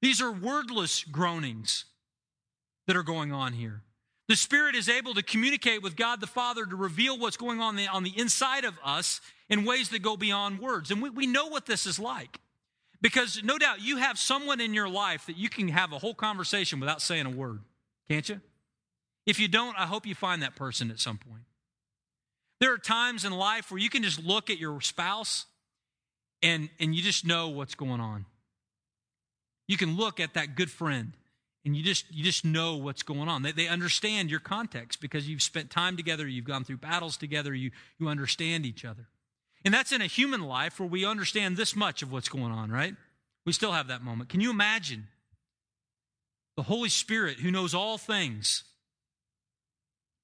These 0.01 0.22
are 0.22 0.32
wordless 0.32 1.03
groanings 1.03 1.86
that 2.88 2.96
are 2.96 3.03
going 3.03 3.32
on 3.32 3.53
here. 3.53 3.82
The 4.27 4.36
Spirit 4.36 4.75
is 4.75 4.89
able 4.89 5.13
to 5.13 5.24
communicate 5.24 5.84
with 5.84 5.96
God 5.96 6.20
the 6.20 6.27
Father 6.27 6.65
to 6.65 6.75
reveal 6.75 7.17
what's 7.17 7.38
going 7.38 7.60
on 7.60 7.79
on 7.88 8.03
the 8.03 8.17
inside 8.17 8.65
of 8.65 8.77
us 8.84 9.22
in 9.50 9.65
ways 9.65 9.89
that 9.89 10.01
go 10.01 10.17
beyond 10.17 10.60
words. 10.60 10.89
And 10.89 11.01
we, 11.01 11.10
we 11.10 11.27
know 11.27 11.48
what 11.48 11.65
this 11.65 11.86
is 11.86 12.00
like. 12.00 12.39
Because 13.01 13.44
no 13.44 13.60
doubt 13.60 13.82
you 13.82 13.98
have 13.98 14.17
someone 14.17 14.60
in 14.60 14.74
your 14.74 14.89
life 14.89 15.27
that 15.27 15.38
you 15.38 15.50
can 15.50 15.67
have 15.67 15.91
a 15.91 16.00
whole 16.00 16.15
conversation 16.15 16.79
without 16.79 17.01
saying 17.01 17.27
a 17.27 17.29
word, 17.29 17.60
can't 18.10 18.27
you? 18.27 18.41
If 19.27 19.39
you 19.39 19.48
don't, 19.48 19.77
I 19.77 19.86
hope 19.86 20.08
you 20.08 20.15
find 20.15 20.41
that 20.41 20.55
person 20.55 20.89
at 20.89 21.00
some 21.00 21.17
point. 21.17 21.44
There 22.59 22.74
are 22.74 22.77
times 22.77 23.25
in 23.25 23.33
life 23.33 23.71
where 23.71 23.79
you 23.79 23.89
can 23.89 24.03
just 24.03 24.24
look 24.24 24.50
at 24.50 24.57
your 24.57 24.79
spouse 24.81 25.45
and, 26.41 26.69
and 26.79 26.95
you 26.95 27.01
just 27.01 27.25
know 27.25 27.50
what's 27.50 27.75
going 27.75 28.00
on. 28.00 28.25
You 29.67 29.77
can 29.77 29.97
look 29.97 30.19
at 30.19 30.35
that 30.35 30.55
good 30.55 30.69
friend 30.69 31.13
and 31.65 31.75
you 31.75 31.83
just 31.83 32.05
you 32.13 32.24
just 32.24 32.45
know 32.45 32.75
what's 32.77 33.01
going 33.03 33.27
on. 33.27 33.41
They, 33.41 33.51
they 33.51 33.67
understand 33.67 34.29
your 34.29 34.39
context 34.39 35.01
because 35.01 35.27
you've 35.27 35.41
spent 35.41 35.71
time 35.71 35.97
together, 35.97 36.27
you've 36.27 36.45
gone 36.45 36.63
through 36.63 36.77
battles 36.77 37.17
together, 37.17 37.53
you, 37.53 37.71
you 38.00 38.07
understand 38.07 38.65
each 38.65 38.85
other. 38.85 39.07
And 39.65 39.74
that's 39.74 39.91
in 39.91 40.01
a 40.01 40.07
human 40.07 40.41
life 40.41 40.79
where 40.79 40.88
we 40.88 41.05
understand 41.05 41.57
this 41.57 41.75
much 41.75 42.03
of 42.03 42.12
what's 42.12 42.29
going 42.29 42.51
on, 42.51 42.71
right? 42.71 42.93
We 43.45 43.51
still 43.51 43.71
have 43.71 43.88
that 43.88 44.03
moment. 44.03 44.29
Can 44.29 44.41
you 44.41 44.51
imagine 44.51 45.07
the 46.55 46.63
Holy 46.63 46.89
Spirit 46.89 47.38
who 47.38 47.50
knows 47.50 47.74
all 47.74 47.97
things? 47.97 48.63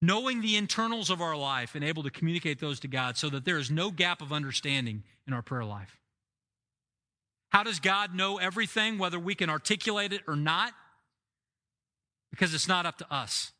Knowing 0.02 0.40
the 0.40 0.56
internals 0.56 1.08
of 1.08 1.22
our 1.22 1.36
life 1.36 1.76
and 1.76 1.84
able 1.84 2.02
to 2.02 2.10
communicate 2.10 2.60
those 2.60 2.80
to 2.80 2.88
God 2.88 3.16
so 3.16 3.30
that 3.30 3.44
there 3.44 3.58
is 3.58 3.70
no 3.70 3.92
gap 3.92 4.20
of 4.20 4.32
understanding 4.32 5.04
in 5.28 5.32
our 5.32 5.42
prayer 5.42 5.64
life. 5.64 5.96
How 7.50 7.62
does 7.62 7.78
God 7.78 8.14
know 8.14 8.38
everything, 8.38 8.98
whether 8.98 9.18
we 9.18 9.36
can 9.36 9.48
articulate 9.48 10.12
it 10.12 10.22
or 10.26 10.34
not? 10.34 10.72
Because 12.30 12.52
it's 12.52 12.66
not 12.66 12.84
up 12.84 12.98
to 12.98 13.14
us. 13.14 13.52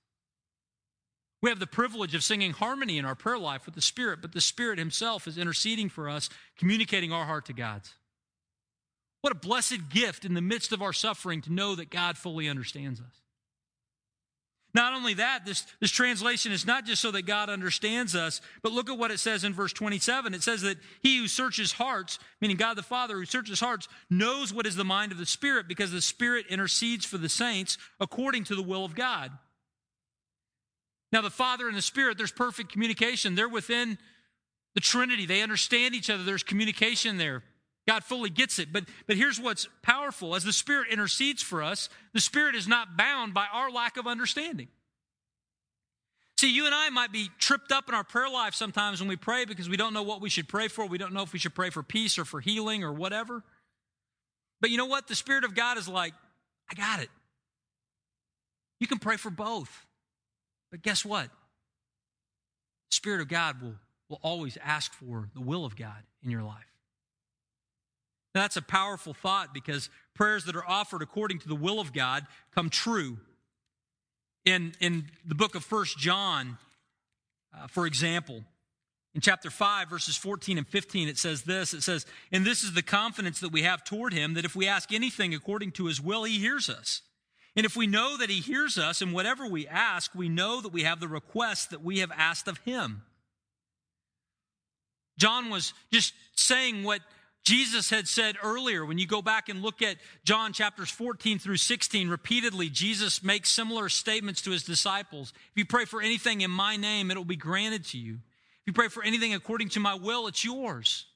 We 1.42 1.50
have 1.50 1.60
the 1.60 1.66
privilege 1.66 2.14
of 2.14 2.24
singing 2.24 2.52
harmony 2.52 2.98
in 2.98 3.04
our 3.04 3.14
prayer 3.14 3.38
life 3.38 3.66
with 3.66 3.74
the 3.74 3.80
Spirit, 3.80 4.20
but 4.20 4.32
the 4.32 4.40
Spirit 4.40 4.78
Himself 4.78 5.28
is 5.28 5.38
interceding 5.38 5.88
for 5.88 6.08
us, 6.08 6.28
communicating 6.56 7.12
our 7.12 7.24
heart 7.24 7.46
to 7.46 7.52
God's. 7.52 7.94
What 9.20 9.32
a 9.32 9.36
blessed 9.36 9.88
gift 9.90 10.24
in 10.24 10.34
the 10.34 10.40
midst 10.40 10.72
of 10.72 10.82
our 10.82 10.92
suffering 10.92 11.40
to 11.42 11.52
know 11.52 11.76
that 11.76 11.90
God 11.90 12.16
fully 12.16 12.48
understands 12.48 13.00
us. 13.00 13.21
Not 14.74 14.94
only 14.94 15.14
that, 15.14 15.44
this, 15.44 15.66
this 15.80 15.90
translation 15.90 16.50
is 16.50 16.66
not 16.66 16.86
just 16.86 17.02
so 17.02 17.10
that 17.10 17.26
God 17.26 17.50
understands 17.50 18.16
us, 18.16 18.40
but 18.62 18.72
look 18.72 18.88
at 18.88 18.96
what 18.96 19.10
it 19.10 19.20
says 19.20 19.44
in 19.44 19.52
verse 19.52 19.72
27. 19.72 20.32
It 20.32 20.42
says 20.42 20.62
that 20.62 20.78
he 21.02 21.18
who 21.18 21.28
searches 21.28 21.72
hearts, 21.72 22.18
meaning 22.40 22.56
God 22.56 22.78
the 22.78 22.82
Father 22.82 23.16
who 23.16 23.26
searches 23.26 23.60
hearts, 23.60 23.86
knows 24.08 24.52
what 24.52 24.66
is 24.66 24.74
the 24.74 24.84
mind 24.84 25.12
of 25.12 25.18
the 25.18 25.26
Spirit 25.26 25.68
because 25.68 25.92
the 25.92 26.00
Spirit 26.00 26.46
intercedes 26.48 27.04
for 27.04 27.18
the 27.18 27.28
saints 27.28 27.76
according 28.00 28.44
to 28.44 28.54
the 28.54 28.62
will 28.62 28.84
of 28.84 28.94
God. 28.94 29.30
Now, 31.12 31.20
the 31.20 31.30
Father 31.30 31.68
and 31.68 31.76
the 31.76 31.82
Spirit, 31.82 32.16
there's 32.16 32.32
perfect 32.32 32.72
communication. 32.72 33.34
They're 33.34 33.48
within 33.50 33.98
the 34.74 34.80
Trinity, 34.80 35.26
they 35.26 35.42
understand 35.42 35.94
each 35.94 36.08
other, 36.08 36.22
there's 36.22 36.42
communication 36.42 37.18
there. 37.18 37.42
God 37.86 38.04
fully 38.04 38.30
gets 38.30 38.58
it. 38.58 38.72
But, 38.72 38.84
but 39.06 39.16
here's 39.16 39.40
what's 39.40 39.68
powerful 39.82 40.34
as 40.34 40.44
the 40.44 40.52
Spirit 40.52 40.88
intercedes 40.90 41.42
for 41.42 41.62
us, 41.62 41.88
the 42.12 42.20
Spirit 42.20 42.54
is 42.54 42.68
not 42.68 42.96
bound 42.96 43.34
by 43.34 43.46
our 43.52 43.70
lack 43.70 43.96
of 43.96 44.06
understanding. 44.06 44.68
See, 46.38 46.52
you 46.52 46.66
and 46.66 46.74
I 46.74 46.90
might 46.90 47.12
be 47.12 47.28
tripped 47.38 47.70
up 47.70 47.88
in 47.88 47.94
our 47.94 48.02
prayer 48.02 48.28
life 48.28 48.54
sometimes 48.54 49.00
when 49.00 49.08
we 49.08 49.16
pray 49.16 49.44
because 49.44 49.68
we 49.68 49.76
don't 49.76 49.94
know 49.94 50.02
what 50.02 50.20
we 50.20 50.28
should 50.28 50.48
pray 50.48 50.68
for. 50.68 50.86
We 50.86 50.98
don't 50.98 51.12
know 51.12 51.22
if 51.22 51.32
we 51.32 51.38
should 51.38 51.54
pray 51.54 51.70
for 51.70 51.82
peace 51.82 52.18
or 52.18 52.24
for 52.24 52.40
healing 52.40 52.82
or 52.82 52.92
whatever. 52.92 53.44
But 54.60 54.70
you 54.70 54.76
know 54.76 54.86
what? 54.86 55.06
The 55.06 55.14
Spirit 55.14 55.44
of 55.44 55.54
God 55.54 55.78
is 55.78 55.88
like, 55.88 56.14
I 56.70 56.74
got 56.74 57.00
it. 57.00 57.10
You 58.80 58.88
can 58.88 58.98
pray 58.98 59.16
for 59.16 59.30
both. 59.30 59.86
But 60.72 60.82
guess 60.82 61.04
what? 61.04 61.26
The 62.90 62.96
Spirit 62.96 63.20
of 63.20 63.28
God 63.28 63.62
will, 63.62 63.74
will 64.08 64.20
always 64.22 64.58
ask 64.64 64.92
for 64.94 65.28
the 65.34 65.40
will 65.40 65.64
of 65.64 65.76
God 65.76 66.02
in 66.24 66.30
your 66.30 66.42
life. 66.42 66.71
Now, 68.34 68.42
that's 68.42 68.56
a 68.56 68.62
powerful 68.62 69.14
thought 69.14 69.52
because 69.52 69.90
prayers 70.14 70.44
that 70.44 70.56
are 70.56 70.68
offered 70.68 71.02
according 71.02 71.40
to 71.40 71.48
the 71.48 71.54
will 71.54 71.80
of 71.80 71.92
God 71.92 72.26
come 72.54 72.70
true 72.70 73.18
in, 74.44 74.72
in 74.80 75.06
the 75.24 75.34
book 75.34 75.54
of 75.54 75.64
First 75.64 75.98
John, 75.98 76.58
uh, 77.56 77.66
for 77.68 77.86
example, 77.86 78.42
in 79.14 79.20
chapter 79.20 79.50
5, 79.50 79.90
verses 79.90 80.16
14 80.16 80.58
and 80.58 80.66
15, 80.66 81.08
it 81.08 81.18
says 81.18 81.42
this 81.42 81.74
It 81.74 81.82
says, 81.82 82.06
And 82.30 82.44
this 82.44 82.64
is 82.64 82.72
the 82.72 82.82
confidence 82.82 83.40
that 83.40 83.52
we 83.52 83.62
have 83.62 83.84
toward 83.84 84.12
him, 84.12 84.34
that 84.34 84.44
if 84.44 84.56
we 84.56 84.66
ask 84.66 84.92
anything 84.92 85.34
according 85.34 85.72
to 85.72 85.86
his 85.86 86.00
will, 86.00 86.24
he 86.24 86.38
hears 86.38 86.68
us. 86.68 87.02
And 87.54 87.66
if 87.66 87.76
we 87.76 87.86
know 87.86 88.16
that 88.16 88.30
he 88.30 88.40
hears 88.40 88.78
us, 88.78 89.02
and 89.02 89.12
whatever 89.12 89.46
we 89.46 89.68
ask, 89.68 90.14
we 90.14 90.30
know 90.30 90.62
that 90.62 90.72
we 90.72 90.84
have 90.84 91.00
the 91.00 91.08
request 91.08 91.70
that 91.70 91.84
we 91.84 91.98
have 91.98 92.10
asked 92.16 92.48
of 92.48 92.58
him. 92.58 93.02
John 95.18 95.50
was 95.50 95.74
just 95.92 96.14
saying 96.34 96.82
what 96.82 97.00
Jesus 97.44 97.90
had 97.90 98.06
said 98.06 98.36
earlier, 98.42 98.86
when 98.86 98.98
you 98.98 99.06
go 99.06 99.20
back 99.20 99.48
and 99.48 99.62
look 99.62 99.82
at 99.82 99.96
John 100.24 100.52
chapters 100.52 100.90
14 100.90 101.40
through 101.40 101.56
16, 101.56 102.08
repeatedly, 102.08 102.68
Jesus 102.68 103.22
makes 103.22 103.50
similar 103.50 103.88
statements 103.88 104.42
to 104.42 104.52
his 104.52 104.62
disciples. 104.62 105.32
If 105.34 105.56
you 105.56 105.64
pray 105.64 105.84
for 105.84 106.00
anything 106.00 106.42
in 106.42 106.52
my 106.52 106.76
name, 106.76 107.10
it 107.10 107.16
will 107.16 107.24
be 107.24 107.34
granted 107.34 107.84
to 107.86 107.98
you. 107.98 108.14
If 108.14 108.66
you 108.66 108.72
pray 108.72 108.88
for 108.88 109.02
anything 109.02 109.34
according 109.34 109.70
to 109.70 109.80
my 109.80 109.94
will, 109.94 110.28
it's 110.28 110.44
yours. 110.44 111.06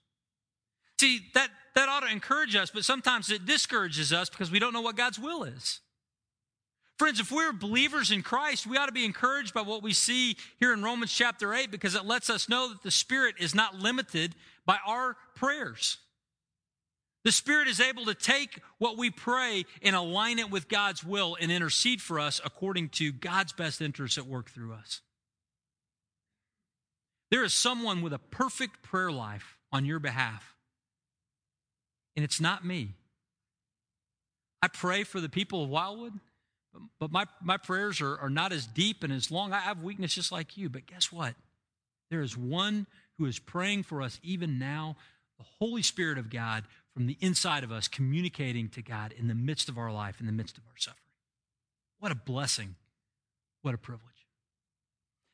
See, 0.99 1.21
that, 1.35 1.49
that 1.77 1.89
ought 1.89 2.01
to 2.01 2.11
encourage 2.11 2.57
us, 2.57 2.71
but 2.75 2.85
sometimes 2.85 3.31
it 3.31 3.47
discourages 3.47 4.13
us 4.13 4.29
because 4.29 4.51
we 4.51 4.59
don't 4.59 4.73
know 4.73 4.81
what 4.81 4.97
God's 4.97 5.21
will 5.21 5.45
is. 5.45 5.81
Friends, 6.99 7.21
if 7.21 7.31
we're 7.31 7.53
believers 7.53 8.11
in 8.11 8.23
Christ, 8.23 8.67
we 8.67 8.79
ought 8.79 8.87
to 8.87 8.93
be 8.93 9.05
encouraged 9.05 9.55
by 9.55 9.61
what 9.61 9.83
we 9.83 9.93
see 9.93 10.37
here 10.59 10.73
in 10.73 10.83
Romans 10.83 11.13
chapter 11.13 11.55
8 11.55 11.71
because 11.71 11.95
it 11.95 12.07
lets 12.07 12.31
us 12.31 12.49
know 12.49 12.71
that 12.71 12.83
the 12.83 12.91
Spirit 12.91 13.37
is 13.39 13.55
not 13.55 13.77
limited 13.77 14.35
by 14.65 14.79
our 14.85 15.17
prayers. 15.37 15.99
The 17.27 17.33
Spirit 17.33 17.67
is 17.67 17.81
able 17.81 18.05
to 18.05 18.15
take 18.15 18.61
what 18.79 18.97
we 18.97 19.11
pray 19.11 19.65
and 19.83 19.97
align 19.97 20.39
it 20.39 20.49
with 20.49 20.69
God's 20.69 21.03
will 21.03 21.37
and 21.41 21.51
intercede 21.51 22.01
for 22.01 22.21
us 22.21 22.41
according 22.45 22.91
to 22.91 23.11
God's 23.11 23.53
best 23.53 23.81
interests 23.81 24.17
at 24.17 24.29
work 24.29 24.49
through 24.49 24.75
us. 24.75 25.01
There 27.33 27.43
is 27.43 27.53
someone 27.53 28.01
with 28.01 28.13
a 28.13 28.21
perfect 28.21 28.81
prayer 28.85 29.11
life 29.11 29.59
on 29.73 29.85
your 29.85 29.99
behalf, 29.99 30.55
and 32.15 32.25
it's 32.25 32.41
not 32.41 32.65
me. 32.65 32.95
I 34.63 34.69
pray 34.69 35.03
for 35.03 35.21
the 35.21 35.29
people 35.29 35.65
of 35.65 35.69
Wildwood, 35.69 36.13
but 37.01 37.11
my, 37.11 37.25
my 37.43 37.57
prayers 37.57 38.01
are, 38.01 38.17
are 38.19 38.31
not 38.31 38.53
as 38.53 38.69
deep 38.69 39.03
and 39.03 39.13
as 39.13 39.33
long. 39.33 39.53
I 39.53 39.59
have 39.59 39.83
weakness 39.83 40.15
just 40.15 40.31
like 40.31 40.57
you, 40.57 40.69
but 40.69 40.87
guess 40.87 41.11
what? 41.11 41.35
There 42.09 42.23
is 42.23 42.37
one 42.37 42.87
who 43.19 43.27
is 43.27 43.41
praying 43.41 43.83
for 43.83 44.01
us 44.01 44.21
even 44.23 44.61
now, 44.61 44.95
the 45.39 45.47
Holy 45.59 45.83
Spirit 45.83 46.19
of 46.19 46.31
God 46.31 46.63
from 46.97 47.07
the 47.07 47.19
inside 47.21 47.63
of 47.63 47.71
us, 47.71 47.89
communicating 47.89 48.71
to 48.71 48.81
God 48.81 49.13
in 49.13 49.29
the 49.29 49.35
midst 49.35 49.69
of 49.69 49.77
our 49.77 49.93
life, 49.93 50.19
in 50.19 50.25
the 50.25 50.33
midst 50.33 50.57
of 50.57 50.65
our 50.65 50.79
suffering. 50.79 51.03
What 51.99 52.11
a 52.11 52.15
blessing. 52.15 52.75
What 53.61 53.75
a 53.75 53.77
privilege. 53.77 54.01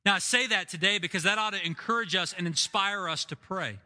Now, 0.05 0.17
I 0.17 0.19
say 0.19 0.49
that 0.49 0.69
today 0.69 0.99
because 0.99 1.23
that 1.23 1.39
ought 1.39 1.53
to 1.53 1.65
encourage 1.65 2.17
us 2.17 2.35
and 2.37 2.49
inspire 2.49 3.09
us 3.09 3.25
to 3.27 3.37
pray. 3.37 3.79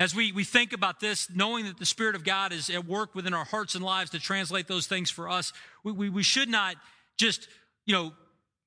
As 0.00 0.12
we, 0.12 0.32
we 0.32 0.42
think 0.42 0.72
about 0.72 0.98
this, 0.98 1.30
knowing 1.32 1.66
that 1.66 1.78
the 1.78 1.86
Spirit 1.86 2.16
of 2.16 2.24
God 2.24 2.52
is 2.52 2.68
at 2.68 2.84
work 2.84 3.14
within 3.14 3.32
our 3.32 3.44
hearts 3.44 3.76
and 3.76 3.84
lives 3.84 4.10
to 4.10 4.18
translate 4.18 4.66
those 4.66 4.88
things 4.88 5.10
for 5.10 5.28
us, 5.28 5.52
we, 5.84 5.92
we, 5.92 6.10
we 6.10 6.24
should 6.24 6.48
not 6.48 6.74
just, 7.16 7.46
you 7.86 7.94
know, 7.94 8.12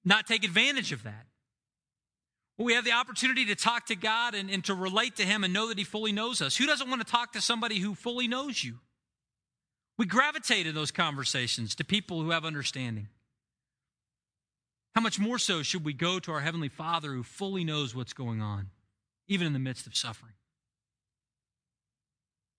not 0.05 0.25
take 0.25 0.45
advantage 0.45 0.93
of 0.93 1.03
that. 1.03 1.25
We 2.61 2.73
have 2.73 2.85
the 2.85 2.91
opportunity 2.91 3.45
to 3.45 3.55
talk 3.55 3.87
to 3.87 3.95
God 3.95 4.35
and, 4.35 4.49
and 4.49 4.63
to 4.65 4.75
relate 4.75 5.15
to 5.17 5.23
Him 5.23 5.43
and 5.43 5.53
know 5.53 5.69
that 5.69 5.77
He 5.77 5.83
fully 5.83 6.11
knows 6.11 6.41
us. 6.41 6.55
Who 6.55 6.67
doesn't 6.67 6.89
want 6.89 7.05
to 7.05 7.11
talk 7.11 7.33
to 7.33 7.41
somebody 7.41 7.79
who 7.79 7.95
fully 7.95 8.27
knows 8.27 8.63
you? 8.63 8.75
We 9.97 10.05
gravitate 10.05 10.67
in 10.67 10.75
those 10.75 10.91
conversations 10.91 11.75
to 11.75 11.83
people 11.83 12.21
who 12.21 12.31
have 12.31 12.45
understanding. 12.45 13.07
How 14.95 15.01
much 15.01 15.19
more 15.19 15.39
so 15.39 15.63
should 15.63 15.85
we 15.85 15.93
go 15.93 16.19
to 16.19 16.31
our 16.31 16.41
Heavenly 16.41 16.69
Father 16.69 17.13
who 17.13 17.23
fully 17.23 17.63
knows 17.63 17.95
what's 17.95 18.13
going 18.13 18.41
on, 18.41 18.67
even 19.27 19.47
in 19.47 19.53
the 19.53 19.59
midst 19.59 19.87
of 19.87 19.95
suffering? 19.95 20.33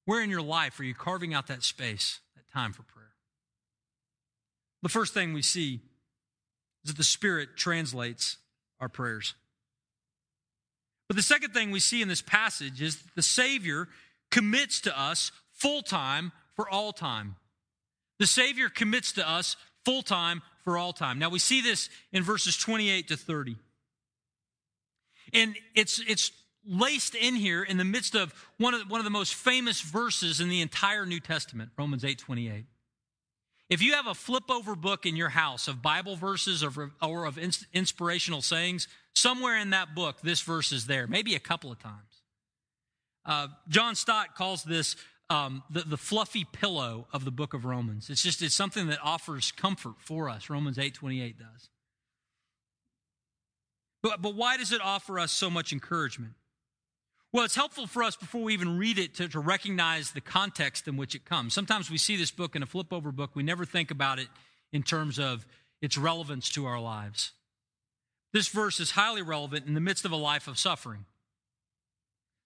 Where 0.04 0.22
in 0.22 0.30
your 0.30 0.42
life 0.42 0.80
are 0.80 0.84
you 0.84 0.94
carving 0.94 1.34
out 1.34 1.46
that 1.46 1.62
space, 1.62 2.20
that 2.34 2.50
time 2.52 2.72
for 2.72 2.82
prayer? 2.82 3.12
The 4.82 4.88
first 4.88 5.14
thing 5.14 5.32
we 5.32 5.42
see 5.42 5.80
is 6.84 6.90
that 6.90 6.96
the 6.96 7.04
Spirit 7.04 7.50
translates 7.56 8.38
our 8.80 8.88
prayers. 8.88 9.34
But 11.12 11.16
the 11.16 11.22
second 11.22 11.52
thing 11.52 11.70
we 11.70 11.78
see 11.78 12.00
in 12.00 12.08
this 12.08 12.22
passage 12.22 12.80
is 12.80 13.02
the 13.16 13.20
Savior 13.20 13.86
commits 14.30 14.80
to 14.80 14.98
us 14.98 15.30
full 15.52 15.82
time 15.82 16.32
for 16.56 16.66
all 16.66 16.90
time. 16.94 17.36
The 18.18 18.26
Savior 18.26 18.70
commits 18.70 19.12
to 19.12 19.30
us 19.30 19.58
full 19.84 20.00
time 20.00 20.40
for 20.64 20.78
all 20.78 20.94
time. 20.94 21.18
Now 21.18 21.28
we 21.28 21.38
see 21.38 21.60
this 21.60 21.90
in 22.14 22.22
verses 22.22 22.56
28 22.56 23.08
to 23.08 23.18
30. 23.18 23.56
And 25.34 25.54
it's, 25.74 26.00
it's 26.08 26.30
laced 26.66 27.14
in 27.14 27.34
here 27.34 27.62
in 27.62 27.76
the 27.76 27.84
midst 27.84 28.14
of 28.14 28.32
one 28.56 28.72
of, 28.72 28.88
one 28.90 28.98
of 28.98 29.04
the 29.04 29.10
most 29.10 29.34
famous 29.34 29.82
verses 29.82 30.40
in 30.40 30.48
the 30.48 30.62
entire 30.62 31.04
New 31.04 31.20
Testament, 31.20 31.72
Romans 31.76 32.06
8 32.06 32.20
28. 32.20 32.64
If 33.72 33.80
you 33.80 33.94
have 33.94 34.06
a 34.06 34.12
flip 34.12 34.50
over 34.50 34.76
book 34.76 35.06
in 35.06 35.16
your 35.16 35.30
house 35.30 35.66
of 35.66 35.80
Bible 35.80 36.14
verses 36.14 36.62
or, 36.62 36.90
or 37.00 37.24
of 37.24 37.38
inspirational 37.72 38.42
sayings, 38.42 38.86
somewhere 39.14 39.56
in 39.56 39.70
that 39.70 39.94
book, 39.94 40.20
this 40.20 40.42
verse 40.42 40.72
is 40.72 40.86
there, 40.86 41.06
maybe 41.06 41.34
a 41.36 41.40
couple 41.40 41.72
of 41.72 41.78
times. 41.78 42.22
Uh, 43.24 43.46
John 43.70 43.94
Stott 43.94 44.34
calls 44.34 44.62
this 44.62 44.94
um, 45.30 45.62
the, 45.70 45.84
the 45.84 45.96
fluffy 45.96 46.44
pillow 46.44 47.06
of 47.14 47.24
the 47.24 47.30
book 47.30 47.54
of 47.54 47.64
Romans. 47.64 48.10
It's 48.10 48.22
just 48.22 48.42
it's 48.42 48.54
something 48.54 48.88
that 48.88 48.98
offers 49.02 49.52
comfort 49.52 49.94
for 50.00 50.28
us. 50.28 50.50
Romans 50.50 50.78
8 50.78 50.92
28 50.92 51.38
does. 51.38 51.70
But, 54.02 54.20
but 54.20 54.34
why 54.34 54.58
does 54.58 54.72
it 54.72 54.82
offer 54.82 55.18
us 55.18 55.32
so 55.32 55.48
much 55.48 55.72
encouragement? 55.72 56.34
Well, 57.32 57.46
it's 57.46 57.54
helpful 57.54 57.86
for 57.86 58.02
us 58.02 58.14
before 58.14 58.42
we 58.42 58.52
even 58.52 58.76
read 58.76 58.98
it 58.98 59.14
to, 59.14 59.28
to 59.28 59.40
recognize 59.40 60.10
the 60.10 60.20
context 60.20 60.86
in 60.86 60.98
which 60.98 61.14
it 61.14 61.24
comes. 61.24 61.54
Sometimes 61.54 61.90
we 61.90 61.96
see 61.96 62.16
this 62.16 62.30
book 62.30 62.54
in 62.54 62.62
a 62.62 62.66
flip 62.66 62.92
over 62.92 63.10
book, 63.10 63.30
we 63.34 63.42
never 63.42 63.64
think 63.64 63.90
about 63.90 64.18
it 64.18 64.28
in 64.70 64.82
terms 64.82 65.18
of 65.18 65.46
its 65.80 65.96
relevance 65.96 66.50
to 66.50 66.66
our 66.66 66.78
lives. 66.78 67.32
This 68.34 68.48
verse 68.48 68.80
is 68.80 68.90
highly 68.92 69.22
relevant 69.22 69.66
in 69.66 69.74
the 69.74 69.80
midst 69.80 70.04
of 70.04 70.12
a 70.12 70.16
life 70.16 70.46
of 70.46 70.58
suffering. 70.58 71.06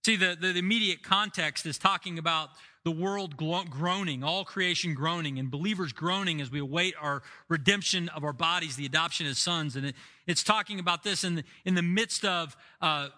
See, 0.04 0.14
the, 0.14 0.36
the 0.40 0.56
immediate 0.56 1.02
context 1.02 1.66
is 1.66 1.78
talking 1.78 2.16
about 2.16 2.50
the 2.84 2.92
world 2.92 3.36
groaning, 3.36 4.22
all 4.22 4.44
creation 4.44 4.94
groaning, 4.94 5.40
and 5.40 5.50
believers 5.50 5.92
groaning 5.92 6.40
as 6.40 6.52
we 6.52 6.60
await 6.60 6.94
our 7.00 7.22
redemption 7.48 8.08
of 8.10 8.22
our 8.22 8.32
bodies, 8.32 8.76
the 8.76 8.86
adoption 8.86 9.26
as 9.26 9.38
sons. 9.38 9.74
And 9.74 9.86
it, 9.86 9.96
it's 10.28 10.44
talking 10.44 10.78
about 10.78 11.02
this 11.02 11.24
in 11.24 11.34
the, 11.34 11.44
in 11.64 11.74
the 11.74 11.82
midst 11.82 12.24
of 12.24 12.56
uh, 12.80 13.08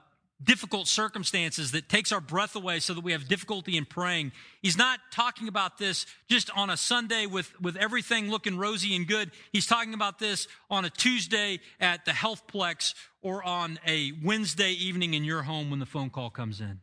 difficult 0.43 0.87
circumstances 0.87 1.73
that 1.73 1.89
takes 1.89 2.13
our 2.13 2.21
breath 2.21 2.55
away 2.55 2.79
so 2.79 2.95
that 2.95 3.03
we 3.03 3.13
have 3.13 3.27
difficulty 3.27 3.77
in 3.77 3.85
praying. 3.85 4.31
He's 4.63 4.79
not 4.79 5.01
talking 5.11 5.49
about 5.49 5.79
this 5.79 6.07
just 6.29 6.51
on 6.57 6.71
a 6.71 6.77
Sunday 6.77 7.27
with, 7.27 7.53
with 7.61 7.77
everything 7.77 8.31
looking 8.31 8.57
rosy 8.57 8.95
and 8.95 9.07
good. 9.07 9.33
He's 9.53 9.67
talking 9.67 9.95
about 9.95 10.19
this 10.19 10.47
on 10.71 10.85
a 10.85 10.91
Tuesday 10.91 11.59
at 11.81 12.05
the 12.05 12.13
Healthplex 12.13 12.95
or 13.21 13.43
on 13.43 13.81
a 13.87 14.13
Wednesday 14.23 14.71
evening 14.73 15.15
in 15.15 15.25
your 15.25 15.43
home 15.43 15.71
when 15.71 15.81
the 15.81 15.87
phone 15.87 16.11
call 16.11 16.31
comes 16.31 16.61
in. 16.61 16.81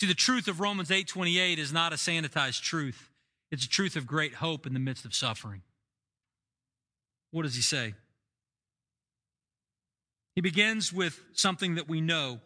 See, 0.00 0.06
the 0.06 0.14
truth 0.14 0.46
of 0.46 0.60
Romans 0.60 0.90
8:28 0.90 1.58
is 1.58 1.72
not 1.72 1.92
a 1.92 1.96
sanitized 1.96 2.62
truth. 2.62 3.10
It's 3.50 3.64
a 3.64 3.68
truth 3.68 3.96
of 3.96 4.06
great 4.06 4.34
hope 4.34 4.66
in 4.66 4.74
the 4.74 4.80
midst 4.80 5.04
of 5.04 5.14
suffering. 5.14 5.62
What 7.30 7.42
does 7.42 7.54
he 7.54 7.62
say? 7.62 7.94
He 10.36 10.42
begins 10.42 10.92
with 10.92 11.20
something 11.32 11.74
that 11.74 11.88
we 11.88 12.00
know. 12.00 12.40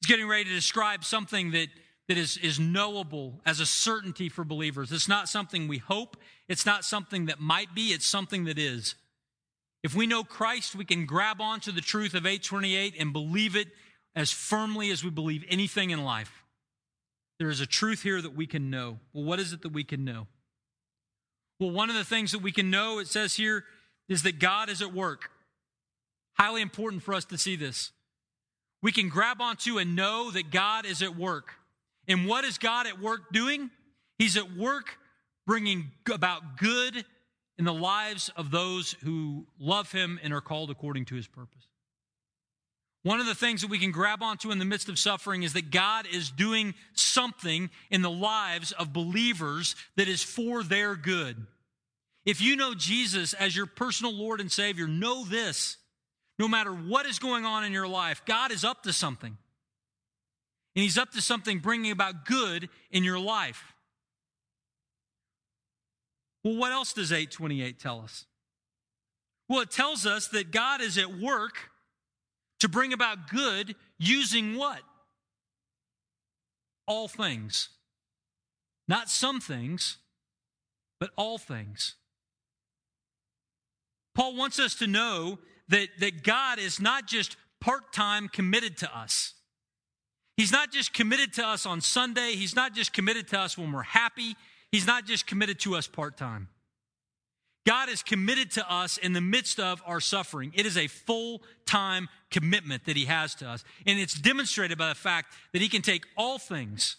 He's 0.00 0.08
getting 0.08 0.28
ready 0.28 0.44
to 0.44 0.54
describe 0.54 1.02
something 1.02 1.50
that, 1.52 1.68
that 2.06 2.18
is, 2.18 2.36
is 2.36 2.60
knowable 2.60 3.40
as 3.44 3.60
a 3.60 3.66
certainty 3.66 4.28
for 4.28 4.44
believers. 4.44 4.92
It's 4.92 5.08
not 5.08 5.28
something 5.28 5.66
we 5.66 5.78
hope, 5.78 6.18
it's 6.48 6.66
not 6.66 6.84
something 6.84 7.26
that 7.26 7.40
might 7.40 7.74
be, 7.74 7.88
it's 7.88 8.06
something 8.06 8.44
that 8.44 8.58
is. 8.58 8.94
If 9.82 9.94
we 9.94 10.06
know 10.06 10.22
Christ, 10.22 10.76
we 10.76 10.84
can 10.84 11.06
grab 11.06 11.40
onto 11.40 11.72
the 11.72 11.80
truth 11.80 12.14
of 12.14 12.26
828 12.26 12.94
and 12.98 13.12
believe 13.12 13.56
it 13.56 13.68
as 14.14 14.30
firmly 14.30 14.90
as 14.90 15.02
we 15.02 15.10
believe 15.10 15.44
anything 15.48 15.90
in 15.90 16.04
life. 16.04 16.44
There 17.38 17.48
is 17.48 17.60
a 17.60 17.66
truth 17.66 18.02
here 18.02 18.20
that 18.20 18.34
we 18.34 18.46
can 18.46 18.68
know. 18.68 18.98
Well, 19.12 19.24
what 19.24 19.38
is 19.38 19.52
it 19.52 19.62
that 19.62 19.72
we 19.72 19.84
can 19.84 20.04
know? 20.04 20.26
Well, 21.58 21.70
one 21.70 21.88
of 21.88 21.96
the 21.96 22.04
things 22.04 22.32
that 22.32 22.42
we 22.42 22.52
can 22.52 22.70
know, 22.70 22.98
it 22.98 23.06
says 23.06 23.34
here, 23.34 23.64
is 24.08 24.24
that 24.24 24.38
God 24.38 24.68
is 24.68 24.82
at 24.82 24.92
work. 24.92 25.30
Highly 26.38 26.62
important 26.62 27.02
for 27.02 27.14
us 27.14 27.24
to 27.26 27.38
see 27.38 27.56
this. 27.56 27.90
We 28.80 28.92
can 28.92 29.08
grab 29.08 29.40
onto 29.40 29.78
and 29.78 29.96
know 29.96 30.30
that 30.30 30.50
God 30.50 30.86
is 30.86 31.02
at 31.02 31.16
work. 31.16 31.54
And 32.06 32.26
what 32.26 32.44
is 32.44 32.58
God 32.58 32.86
at 32.86 33.00
work 33.00 33.32
doing? 33.32 33.70
He's 34.18 34.36
at 34.36 34.56
work 34.56 34.98
bringing 35.46 35.90
about 36.12 36.58
good 36.58 37.04
in 37.58 37.64
the 37.64 37.74
lives 37.74 38.30
of 38.36 38.50
those 38.50 38.94
who 39.02 39.46
love 39.58 39.90
Him 39.90 40.20
and 40.22 40.32
are 40.32 40.40
called 40.40 40.70
according 40.70 41.06
to 41.06 41.16
His 41.16 41.26
purpose. 41.26 41.66
One 43.02 43.20
of 43.20 43.26
the 43.26 43.34
things 43.34 43.62
that 43.62 43.70
we 43.70 43.78
can 43.78 43.90
grab 43.90 44.22
onto 44.22 44.50
in 44.50 44.58
the 44.58 44.64
midst 44.64 44.88
of 44.88 44.98
suffering 44.98 45.42
is 45.42 45.52
that 45.54 45.70
God 45.70 46.06
is 46.12 46.30
doing 46.30 46.74
something 46.92 47.70
in 47.90 48.02
the 48.02 48.10
lives 48.10 48.72
of 48.72 48.92
believers 48.92 49.76
that 49.96 50.08
is 50.08 50.22
for 50.22 50.62
their 50.62 50.94
good. 50.94 51.46
If 52.24 52.40
you 52.40 52.56
know 52.56 52.74
Jesus 52.74 53.34
as 53.34 53.56
your 53.56 53.66
personal 53.66 54.12
Lord 54.12 54.40
and 54.40 54.52
Savior, 54.52 54.86
know 54.86 55.24
this. 55.24 55.78
No 56.38 56.46
matter 56.48 56.72
what 56.72 57.06
is 57.06 57.18
going 57.18 57.44
on 57.44 57.64
in 57.64 57.72
your 57.72 57.88
life, 57.88 58.22
God 58.24 58.52
is 58.52 58.64
up 58.64 58.84
to 58.84 58.92
something. 58.92 59.36
And 60.76 60.82
He's 60.82 60.98
up 60.98 61.10
to 61.12 61.20
something 61.20 61.58
bringing 61.58 61.90
about 61.90 62.24
good 62.24 62.68
in 62.90 63.02
your 63.02 63.18
life. 63.18 63.74
Well, 66.44 66.56
what 66.56 66.72
else 66.72 66.92
does 66.92 67.10
828 67.10 67.80
tell 67.80 68.00
us? 68.00 68.26
Well, 69.48 69.60
it 69.60 69.70
tells 69.70 70.06
us 70.06 70.28
that 70.28 70.50
God 70.52 70.80
is 70.80 70.98
at 70.98 71.18
work 71.18 71.70
to 72.60 72.68
bring 72.68 72.92
about 72.92 73.28
good 73.28 73.74
using 73.98 74.56
what? 74.56 74.80
All 76.86 77.08
things. 77.08 77.70
Not 78.86 79.08
some 79.08 79.40
things, 79.40 79.98
but 81.00 81.10
all 81.16 81.38
things. 81.38 81.96
Paul 84.14 84.36
wants 84.36 84.58
us 84.58 84.74
to 84.76 84.86
know 84.86 85.38
that, 85.68 85.88
that 86.00 86.22
God 86.22 86.58
is 86.58 86.80
not 86.80 87.06
just 87.06 87.36
part 87.60 87.92
time 87.92 88.28
committed 88.28 88.76
to 88.78 88.96
us. 88.96 89.34
He's 90.36 90.52
not 90.52 90.70
just 90.70 90.94
committed 90.94 91.32
to 91.34 91.46
us 91.46 91.66
on 91.66 91.80
Sunday. 91.80 92.32
He's 92.32 92.54
not 92.54 92.74
just 92.74 92.92
committed 92.92 93.28
to 93.28 93.40
us 93.40 93.58
when 93.58 93.72
we're 93.72 93.82
happy. 93.82 94.36
He's 94.70 94.86
not 94.86 95.04
just 95.04 95.26
committed 95.26 95.58
to 95.60 95.74
us 95.74 95.88
part 95.88 96.16
time. 96.16 96.48
God 97.66 97.88
is 97.88 98.02
committed 98.02 98.52
to 98.52 98.72
us 98.72 98.96
in 98.96 99.12
the 99.12 99.20
midst 99.20 99.60
of 99.60 99.82
our 99.84 100.00
suffering. 100.00 100.52
It 100.54 100.64
is 100.64 100.76
a 100.76 100.86
full 100.86 101.42
time 101.66 102.08
commitment 102.30 102.86
that 102.86 102.96
He 102.96 103.06
has 103.06 103.34
to 103.36 103.48
us. 103.48 103.64
And 103.84 103.98
it's 103.98 104.14
demonstrated 104.14 104.78
by 104.78 104.88
the 104.88 104.94
fact 104.94 105.34
that 105.52 105.60
He 105.60 105.68
can 105.68 105.82
take 105.82 106.06
all 106.16 106.38
things 106.38 106.96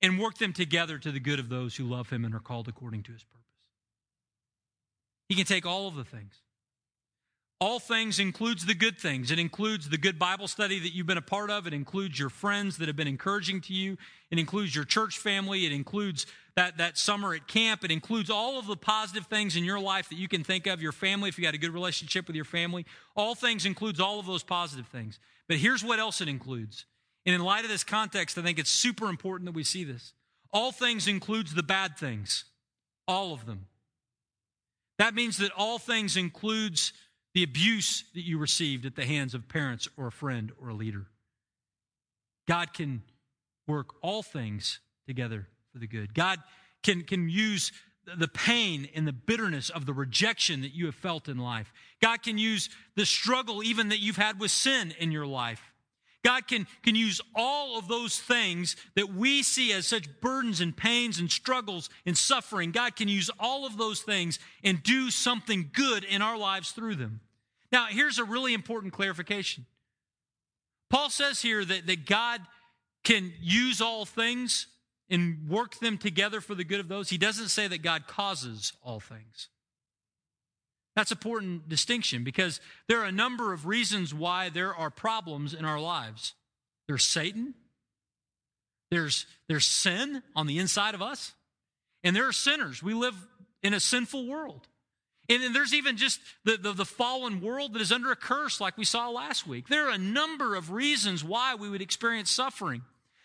and 0.00 0.18
work 0.18 0.38
them 0.38 0.52
together 0.52 0.96
to 0.98 1.10
the 1.10 1.20
good 1.20 1.38
of 1.38 1.48
those 1.48 1.76
who 1.76 1.84
love 1.84 2.08
Him 2.08 2.24
and 2.24 2.34
are 2.34 2.40
called 2.40 2.68
according 2.68 3.02
to 3.02 3.12
His 3.12 3.24
purpose. 3.24 3.38
He 5.28 5.34
can 5.34 5.44
take 5.44 5.66
all 5.66 5.88
of 5.88 5.96
the 5.96 6.04
things. 6.04 6.32
All 7.60 7.80
things 7.80 8.20
includes 8.20 8.66
the 8.66 8.74
good 8.74 8.98
things. 8.98 9.32
It 9.32 9.38
includes 9.40 9.88
the 9.88 9.98
good 9.98 10.16
Bible 10.16 10.46
study 10.46 10.78
that 10.78 10.94
you've 10.94 11.08
been 11.08 11.18
a 11.18 11.22
part 11.22 11.50
of. 11.50 11.66
It 11.66 11.74
includes 11.74 12.16
your 12.16 12.28
friends 12.28 12.76
that 12.78 12.86
have 12.86 12.94
been 12.94 13.08
encouraging 13.08 13.62
to 13.62 13.72
you. 13.72 13.96
It 14.30 14.38
includes 14.38 14.76
your 14.76 14.84
church 14.84 15.18
family. 15.18 15.66
It 15.66 15.72
includes 15.72 16.26
that, 16.54 16.78
that 16.78 16.96
summer 16.96 17.34
at 17.34 17.48
camp. 17.48 17.84
It 17.84 17.90
includes 17.90 18.30
all 18.30 18.60
of 18.60 18.68
the 18.68 18.76
positive 18.76 19.26
things 19.26 19.56
in 19.56 19.64
your 19.64 19.80
life 19.80 20.08
that 20.08 20.18
you 20.18 20.28
can 20.28 20.44
think 20.44 20.68
of, 20.68 20.80
your 20.80 20.92
family, 20.92 21.28
if 21.28 21.36
you 21.36 21.42
got 21.42 21.54
a 21.54 21.58
good 21.58 21.74
relationship 21.74 22.28
with 22.28 22.36
your 22.36 22.44
family. 22.44 22.86
All 23.16 23.34
things 23.34 23.66
includes 23.66 23.98
all 23.98 24.20
of 24.20 24.26
those 24.26 24.44
positive 24.44 24.86
things. 24.86 25.18
But 25.48 25.56
here's 25.56 25.82
what 25.82 25.98
else 25.98 26.20
it 26.20 26.28
includes. 26.28 26.84
And 27.26 27.34
in 27.34 27.42
light 27.42 27.64
of 27.64 27.70
this 27.70 27.82
context, 27.82 28.38
I 28.38 28.42
think 28.42 28.60
it's 28.60 28.70
super 28.70 29.08
important 29.08 29.46
that 29.46 29.56
we 29.56 29.64
see 29.64 29.82
this. 29.82 30.12
All 30.52 30.70
things 30.70 31.08
includes 31.08 31.54
the 31.54 31.64
bad 31.64 31.98
things. 31.98 32.44
All 33.08 33.34
of 33.34 33.46
them. 33.46 33.66
That 34.98 35.14
means 35.14 35.38
that 35.38 35.50
all 35.56 35.78
things 35.78 36.16
includes 36.16 36.92
the 37.34 37.42
abuse 37.42 38.04
that 38.14 38.24
you 38.24 38.38
received 38.38 38.86
at 38.86 38.96
the 38.96 39.04
hands 39.04 39.34
of 39.34 39.48
parents 39.48 39.88
or 39.96 40.06
a 40.06 40.12
friend 40.12 40.52
or 40.60 40.68
a 40.68 40.74
leader. 40.74 41.06
God 42.46 42.72
can 42.72 43.02
work 43.66 43.88
all 44.02 44.22
things 44.22 44.80
together 45.06 45.46
for 45.72 45.78
the 45.78 45.86
good. 45.86 46.14
God 46.14 46.38
can, 46.82 47.02
can 47.02 47.28
use 47.28 47.72
the 48.16 48.28
pain 48.28 48.88
and 48.94 49.06
the 49.06 49.12
bitterness 49.12 49.68
of 49.68 49.84
the 49.84 49.92
rejection 49.92 50.62
that 50.62 50.74
you 50.74 50.86
have 50.86 50.94
felt 50.94 51.28
in 51.28 51.38
life. 51.38 51.72
God 52.00 52.22
can 52.22 52.38
use 52.38 52.70
the 52.96 53.04
struggle 53.04 53.62
even 53.62 53.90
that 53.90 53.98
you've 53.98 54.16
had 54.16 54.40
with 54.40 54.50
sin 54.50 54.94
in 54.98 55.12
your 55.12 55.26
life. 55.26 55.60
God 56.28 56.46
can, 56.46 56.66
can 56.82 56.94
use 56.94 57.22
all 57.34 57.78
of 57.78 57.88
those 57.88 58.20
things 58.20 58.76
that 58.96 59.14
we 59.14 59.42
see 59.42 59.72
as 59.72 59.86
such 59.86 60.20
burdens 60.20 60.60
and 60.60 60.76
pains 60.76 61.18
and 61.18 61.30
struggles 61.30 61.88
and 62.04 62.18
suffering. 62.18 62.70
God 62.70 62.96
can 62.96 63.08
use 63.08 63.30
all 63.40 63.64
of 63.64 63.78
those 63.78 64.02
things 64.02 64.38
and 64.62 64.82
do 64.82 65.10
something 65.10 65.70
good 65.72 66.04
in 66.04 66.20
our 66.20 66.36
lives 66.36 66.72
through 66.72 66.96
them. 66.96 67.20
Now, 67.72 67.86
here's 67.86 68.18
a 68.18 68.24
really 68.24 68.52
important 68.52 68.92
clarification. 68.92 69.64
Paul 70.90 71.08
says 71.08 71.40
here 71.40 71.64
that, 71.64 71.86
that 71.86 72.04
God 72.04 72.42
can 73.04 73.32
use 73.40 73.80
all 73.80 74.04
things 74.04 74.66
and 75.08 75.48
work 75.48 75.78
them 75.78 75.96
together 75.96 76.42
for 76.42 76.54
the 76.54 76.62
good 76.62 76.80
of 76.80 76.88
those. 76.88 77.08
He 77.08 77.16
doesn't 77.16 77.48
say 77.48 77.68
that 77.68 77.80
God 77.80 78.06
causes 78.06 78.74
all 78.82 79.00
things. 79.00 79.48
That's 80.98 81.12
an 81.12 81.16
important 81.18 81.68
distinction 81.68 82.24
because 82.24 82.60
there 82.88 83.00
are 83.00 83.04
a 83.04 83.12
number 83.12 83.52
of 83.52 83.66
reasons 83.66 84.12
why 84.12 84.48
there 84.48 84.74
are 84.74 84.90
problems 84.90 85.54
in 85.54 85.64
our 85.64 85.78
lives. 85.78 86.34
There's 86.88 87.04
Satan, 87.04 87.54
there's, 88.90 89.24
there's 89.48 89.64
sin 89.64 90.24
on 90.34 90.48
the 90.48 90.58
inside 90.58 90.96
of 90.96 91.00
us, 91.00 91.34
and 92.02 92.16
there 92.16 92.26
are 92.26 92.32
sinners. 92.32 92.82
We 92.82 92.94
live 92.94 93.14
in 93.62 93.74
a 93.74 93.78
sinful 93.78 94.26
world. 94.26 94.66
And 95.28 95.40
then 95.40 95.52
there's 95.52 95.72
even 95.72 95.98
just 95.98 96.18
the, 96.42 96.56
the, 96.56 96.72
the, 96.72 96.84
fallen 96.84 97.42
world 97.42 97.74
that 97.74 97.80
is 97.80 97.92
under 97.92 98.10
a 98.10 98.16
curse, 98.16 98.60
like 98.60 98.76
we 98.76 98.84
saw 98.84 99.08
last 99.08 99.46
week. 99.46 99.68
There 99.68 99.86
are 99.86 99.94
a 99.94 99.98
number 99.98 100.56
of 100.56 100.72
reasons 100.72 101.22
why 101.22 101.54
we 101.54 101.70
would 101.70 101.80
experience 101.80 102.28
suffering. 102.28 102.82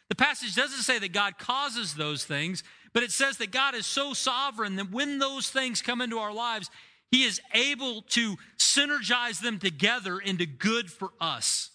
The 0.09 0.15
passage 0.15 0.55
doesn't 0.55 0.83
say 0.83 0.99
that 0.99 1.11
God 1.11 1.39
causes 1.39 1.95
those 1.95 2.23
things, 2.23 2.63
but 2.93 3.01
it 3.01 3.11
says 3.11 3.37
that 3.37 3.49
God 3.49 3.73
is 3.73 3.87
so 3.87 4.13
sovereign 4.13 4.75
that 4.75 4.91
when 4.91 5.17
those 5.17 5.49
things 5.49 5.81
come 5.81 6.01
into 6.01 6.19
our 6.19 6.33
lives, 6.33 6.69
He 7.13 7.25
is 7.25 7.39
able 7.53 8.01
to 8.09 8.37
synergize 8.57 9.39
them 9.39 9.59
together 9.59 10.17
into 10.17 10.47
good 10.47 10.91
for 10.91 11.11
us. 11.21 11.69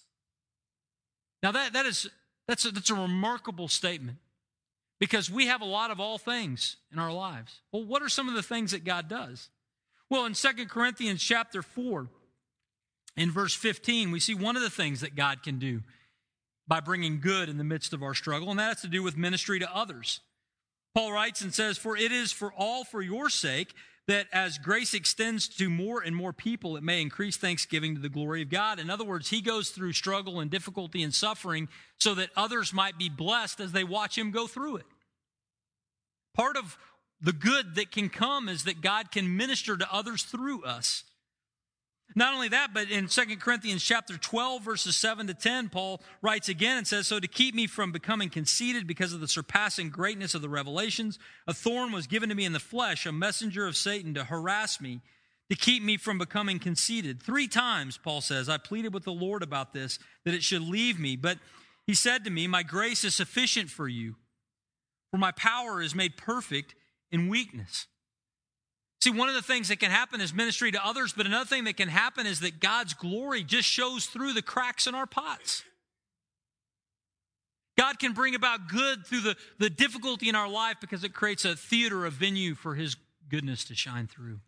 Now, 1.45 1.53
that, 1.53 1.75
that 1.75 1.87
is, 1.87 2.11
that's, 2.49 2.65
a, 2.65 2.73
that's 2.73 2.91
a 2.91 2.97
remarkable 2.97 3.69
statement 3.69 4.19
because 4.99 5.31
we 5.31 5.47
have 5.47 5.61
a 5.61 5.65
lot 5.65 5.93
of 5.93 6.01
all 6.01 6.19
things 6.19 6.77
in 6.93 6.99
our 6.99 7.13
lives. 7.13 7.61
Well, 7.71 7.85
what 7.85 8.03
are 8.03 8.09
some 8.09 8.29
of 8.29 8.35
the 8.35 8.43
things 8.43 8.73
that 8.73 8.85
God 8.85 9.09
does? 9.09 9.49
Well, 10.11 10.25
in 10.25 10.35
Second 10.35 10.71
Corinthians 10.71 11.23
chapter 11.23 11.63
4, 11.63 12.09
in 13.17 13.31
verse 13.31 13.55
15, 13.55 14.11
we 14.11 14.19
see 14.19 14.35
one 14.35 14.57
of 14.57 14.63
the 14.63 14.69
things 14.69 15.03
that 15.03 15.15
God 15.15 15.45
can 15.45 15.61
do 15.61 15.83
by 16.67 16.81
bringing 16.81 17.21
good 17.21 17.49
in 17.49 17.59
the 17.59 17.65
midst 17.65 17.93
of 17.93 18.03
our 18.03 18.15
struggle, 18.15 18.51
and 18.51 18.59
that 18.59 18.71
has 18.71 18.81
to 18.81 18.89
do 18.89 19.05
with 19.05 19.17
ministry 19.17 19.61
to 19.61 19.73
others. 19.73 20.19
Paul 20.97 21.13
writes 21.13 21.43
and 21.43 21.55
says, 21.55 21.79
For 21.79 21.97
it 21.97 22.11
is 22.11 22.33
for 22.33 22.53
all 22.55 22.83
for 22.83 23.01
your 23.01 23.31
sake 23.31 23.73
that 24.09 24.27
as 24.33 24.57
grace 24.57 24.95
extends 24.95 25.47
to 25.47 25.69
more 25.69 26.01
and 26.01 26.17
more 26.17 26.33
people, 26.33 26.77
it 26.77 26.83
may 26.83 27.03
increase 27.03 27.37
thanksgiving 27.37 27.95
to 27.95 28.01
the 28.01 28.09
glory 28.09 28.41
of 28.41 28.49
God. 28.49 28.81
In 28.81 28.89
other 28.89 29.05
words, 29.05 29.29
he 29.29 29.43
goes 29.43 29.69
through 29.69 29.93
struggle 29.93 30.41
and 30.41 30.51
difficulty 30.51 31.03
and 31.03 31.15
suffering 31.15 31.69
so 31.99 32.15
that 32.15 32.31
others 32.35 32.73
might 32.73 32.99
be 32.99 33.11
blessed 33.11 33.61
as 33.61 33.73
they 33.73 33.85
watch 33.85 34.17
him 34.17 34.31
go 34.31 34.47
through 34.47 34.79
it. 34.79 34.87
Part 36.35 36.57
of 36.57 36.79
the 37.21 37.35
good 37.35 37.75
that 37.75 37.93
can 37.93 38.09
come 38.09 38.49
is 38.49 38.65
that 38.65 38.81
God 38.81 39.11
can 39.11 39.37
minister 39.37 39.77
to 39.77 39.93
others 39.93 40.23
through 40.23 40.65
us. 40.65 41.05
Not 42.15 42.35
only 42.35 42.49
that, 42.49 42.73
but 42.73 42.91
in 42.91 43.07
2 43.07 43.37
Corinthians 43.37 43.85
chapter 43.85 44.17
12, 44.17 44.63
verses 44.63 44.97
7 44.97 45.27
to 45.27 45.35
10, 45.35 45.69
Paul 45.69 46.01
writes 46.23 46.49
again 46.49 46.79
and 46.79 46.87
says, 46.87 47.07
So 47.07 47.21
to 47.21 47.29
keep 47.29 47.55
me 47.55 47.67
from 47.67 47.93
becoming 47.93 48.31
conceited 48.31 48.87
because 48.87 49.13
of 49.13 49.21
the 49.21 49.29
surpassing 49.29 49.91
greatness 49.91 50.35
of 50.35 50.41
the 50.41 50.49
revelations, 50.49 51.19
a 51.47 51.53
thorn 51.53 51.93
was 51.93 52.07
given 52.07 52.31
to 52.31 52.35
me 52.35 52.47
in 52.47 52.55
the 52.55 52.61
flesh, 52.61 53.05
a 53.05 53.13
messenger 53.13 53.67
of 53.67 53.77
Satan 53.77 54.15
to 54.15 54.25
harass 54.25 54.81
me, 54.81 55.01
to 55.51 55.57
keep 55.57 55.83
me 55.83 55.97
from 55.97 56.19
becoming 56.19 56.59
conceited. 56.59 57.23
Three 57.23 57.47
times, 57.47 57.99
Paul 57.99 58.23
says, 58.23 58.49
I 58.49 58.57
pleaded 58.57 58.95
with 58.95 59.05
the 59.05 59.13
Lord 59.13 59.43
about 59.43 59.75
this, 59.75 59.99
that 60.25 60.35
it 60.35 60.43
should 60.43 60.63
leave 60.63 60.99
me. 60.99 61.15
But 61.15 61.39
he 61.87 61.95
said 61.95 62.25
to 62.25 62.31
me, 62.31 62.47
My 62.47 62.63
grace 62.63 63.05
is 63.05 63.15
sufficient 63.15 63.71
for 63.71 63.87
you, 63.87 64.17
for 65.11 65.19
my 65.19 65.33
power 65.33 65.83
is 65.83 65.95
made 65.95 66.17
perfect 66.17 66.75
in 67.13 67.29
weakness. 67.29 67.87
See, 69.01 69.11
one 69.11 69.29
of 69.29 69.35
the 69.35 69.43
things 69.43 69.69
that 69.69 69.79
can 69.79 69.91
happen 69.91 70.21
is 70.21 70.35
ministry 70.35 70.73
to 70.73 70.85
others, 70.85 71.13
but 71.13 71.27
another 71.27 71.45
thing 71.45 71.65
that 71.65 71.77
can 71.77 71.89
happen 71.89 72.27
is 72.27 72.41
that 72.41 72.59
God's 72.59 72.95
glory 72.95 73.45
just 73.45 73.69
shows 73.69 74.07
through 74.07 74.33
the 74.33 74.43
cracks 74.43 74.87
in 74.87 74.95
our 74.95 75.07
pots. 75.07 75.63
God 77.77 78.01
can 78.01 78.13
bring 78.13 78.35
about 78.35 78.69
good 78.69 79.07
through 79.07 79.21
the, 79.21 79.37
the 79.59 79.71
difficulty 79.71 80.29
in 80.29 80.35
our 80.35 80.49
life 80.49 80.79
because 80.81 81.05
it 81.05 81.15
creates 81.15 81.45
a 81.45 81.55
theater, 81.55 82.07
a 82.07 82.11
venue 82.11 82.57
for 82.57 82.75
His 82.75 82.97
goodness 83.29 83.65
to 83.67 83.77
shine 83.77 84.09
through, 84.09 84.41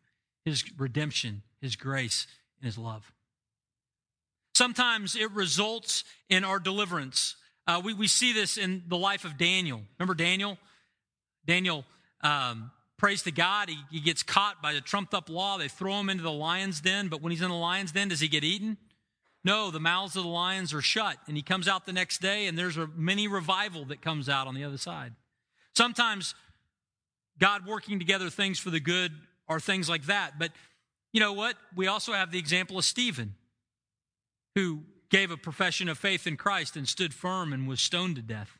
His 0.44 0.64
redemption, 0.76 1.42
His 1.60 1.76
grace, 1.76 2.26
and 2.58 2.66
His 2.66 2.76
love. 2.76 3.12
Sometimes 4.56 5.14
it 5.14 5.30
results 5.30 6.02
in 6.28 6.42
our 6.42 6.58
deliverance. 6.58 7.36
Uh, 7.68 7.80
we, 7.84 7.94
we 7.94 8.08
see 8.08 8.32
this 8.32 8.56
in 8.56 8.82
the 8.88 8.96
life 8.96 9.24
of 9.24 9.38
Daniel. 9.38 9.82
Remember 10.00 10.14
Daniel? 10.14 10.58
Daniel 11.46 11.84
um, 12.22 12.72
prays 13.00 13.22
to 13.22 13.32
God. 13.32 13.70
He, 13.70 13.78
he 13.90 14.00
gets 14.00 14.22
caught 14.22 14.60
by 14.60 14.74
the 14.74 14.80
trumped 14.82 15.14
up 15.14 15.30
law. 15.30 15.56
They 15.56 15.68
throw 15.68 15.98
him 15.98 16.10
into 16.10 16.22
the 16.22 16.30
lion's 16.30 16.82
den. 16.82 17.08
But 17.08 17.22
when 17.22 17.32
he's 17.32 17.40
in 17.40 17.48
the 17.48 17.54
lion's 17.54 17.92
den, 17.92 18.08
does 18.08 18.20
he 18.20 18.28
get 18.28 18.44
eaten? 18.44 18.76
No, 19.42 19.70
the 19.70 19.80
mouths 19.80 20.16
of 20.16 20.22
the 20.22 20.28
lions 20.28 20.74
are 20.74 20.82
shut. 20.82 21.16
And 21.26 21.34
he 21.34 21.42
comes 21.42 21.66
out 21.66 21.86
the 21.86 21.94
next 21.94 22.20
day, 22.20 22.46
and 22.46 22.58
there's 22.58 22.76
a 22.76 22.86
mini 22.88 23.26
revival 23.26 23.86
that 23.86 24.02
comes 24.02 24.28
out 24.28 24.46
on 24.46 24.54
the 24.54 24.64
other 24.64 24.76
side. 24.76 25.14
Sometimes 25.74 26.34
God 27.38 27.66
working 27.66 27.98
together 27.98 28.28
things 28.28 28.58
for 28.58 28.68
the 28.68 28.80
good 28.80 29.12
are 29.48 29.58
things 29.58 29.88
like 29.88 30.04
that. 30.04 30.38
But 30.38 30.52
you 31.10 31.20
know 31.20 31.32
what? 31.32 31.56
We 31.74 31.86
also 31.86 32.12
have 32.12 32.30
the 32.30 32.38
example 32.38 32.76
of 32.76 32.84
Stephen, 32.84 33.34
who 34.54 34.80
gave 35.08 35.30
a 35.30 35.38
profession 35.38 35.88
of 35.88 35.96
faith 35.96 36.26
in 36.26 36.36
Christ 36.36 36.76
and 36.76 36.86
stood 36.86 37.14
firm 37.14 37.54
and 37.54 37.66
was 37.66 37.80
stoned 37.80 38.16
to 38.16 38.22
death. 38.22 38.60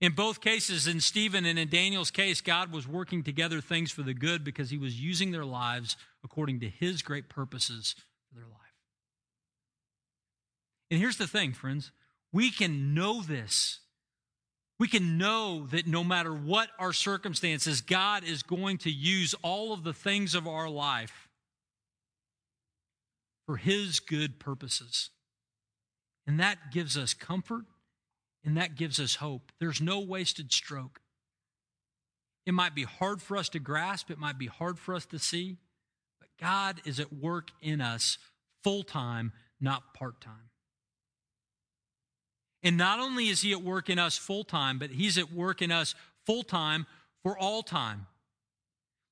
In 0.00 0.12
both 0.12 0.42
cases, 0.42 0.86
in 0.86 1.00
Stephen 1.00 1.46
and 1.46 1.58
in 1.58 1.68
Daniel's 1.68 2.10
case, 2.10 2.42
God 2.42 2.70
was 2.70 2.86
working 2.86 3.22
together 3.22 3.60
things 3.60 3.90
for 3.90 4.02
the 4.02 4.12
good 4.12 4.44
because 4.44 4.68
he 4.68 4.76
was 4.76 5.00
using 5.00 5.30
their 5.30 5.44
lives 5.44 5.96
according 6.22 6.60
to 6.60 6.68
his 6.68 7.00
great 7.00 7.30
purposes 7.30 7.94
for 8.28 8.34
their 8.34 8.44
life. 8.44 8.52
And 10.90 11.00
here's 11.00 11.16
the 11.16 11.26
thing, 11.26 11.52
friends 11.52 11.92
we 12.32 12.50
can 12.50 12.92
know 12.92 13.22
this. 13.22 13.80
We 14.78 14.88
can 14.88 15.16
know 15.16 15.66
that 15.70 15.86
no 15.86 16.04
matter 16.04 16.34
what 16.34 16.68
our 16.78 16.92
circumstances, 16.92 17.80
God 17.80 18.24
is 18.24 18.42
going 18.42 18.76
to 18.78 18.90
use 18.90 19.34
all 19.42 19.72
of 19.72 19.84
the 19.84 19.94
things 19.94 20.34
of 20.34 20.46
our 20.46 20.68
life 20.68 21.28
for 23.46 23.56
his 23.56 24.00
good 24.00 24.38
purposes. 24.38 25.08
And 26.26 26.38
that 26.40 26.72
gives 26.72 26.98
us 26.98 27.14
comfort 27.14 27.64
and 28.46 28.56
that 28.56 28.76
gives 28.76 29.00
us 29.00 29.16
hope. 29.16 29.50
There's 29.58 29.80
no 29.80 29.98
wasted 29.98 30.52
stroke. 30.52 31.00
It 32.46 32.54
might 32.54 32.76
be 32.76 32.84
hard 32.84 33.20
for 33.20 33.36
us 33.36 33.48
to 33.50 33.58
grasp, 33.58 34.10
it 34.10 34.18
might 34.18 34.38
be 34.38 34.46
hard 34.46 34.78
for 34.78 34.94
us 34.94 35.04
to 35.06 35.18
see, 35.18 35.56
but 36.20 36.28
God 36.40 36.80
is 36.84 37.00
at 37.00 37.12
work 37.12 37.50
in 37.60 37.80
us 37.80 38.18
full 38.62 38.84
time, 38.84 39.32
not 39.60 39.92
part 39.92 40.20
time. 40.20 40.50
And 42.62 42.76
not 42.76 43.00
only 43.00 43.28
is 43.28 43.42
He 43.42 43.50
at 43.52 43.62
work 43.62 43.90
in 43.90 43.98
us 43.98 44.16
full 44.16 44.44
time, 44.44 44.78
but 44.78 44.90
He's 44.90 45.18
at 45.18 45.32
work 45.32 45.60
in 45.60 45.72
us 45.72 45.96
full 46.24 46.44
time 46.44 46.86
for 47.24 47.36
all 47.36 47.64
time. 47.64 48.06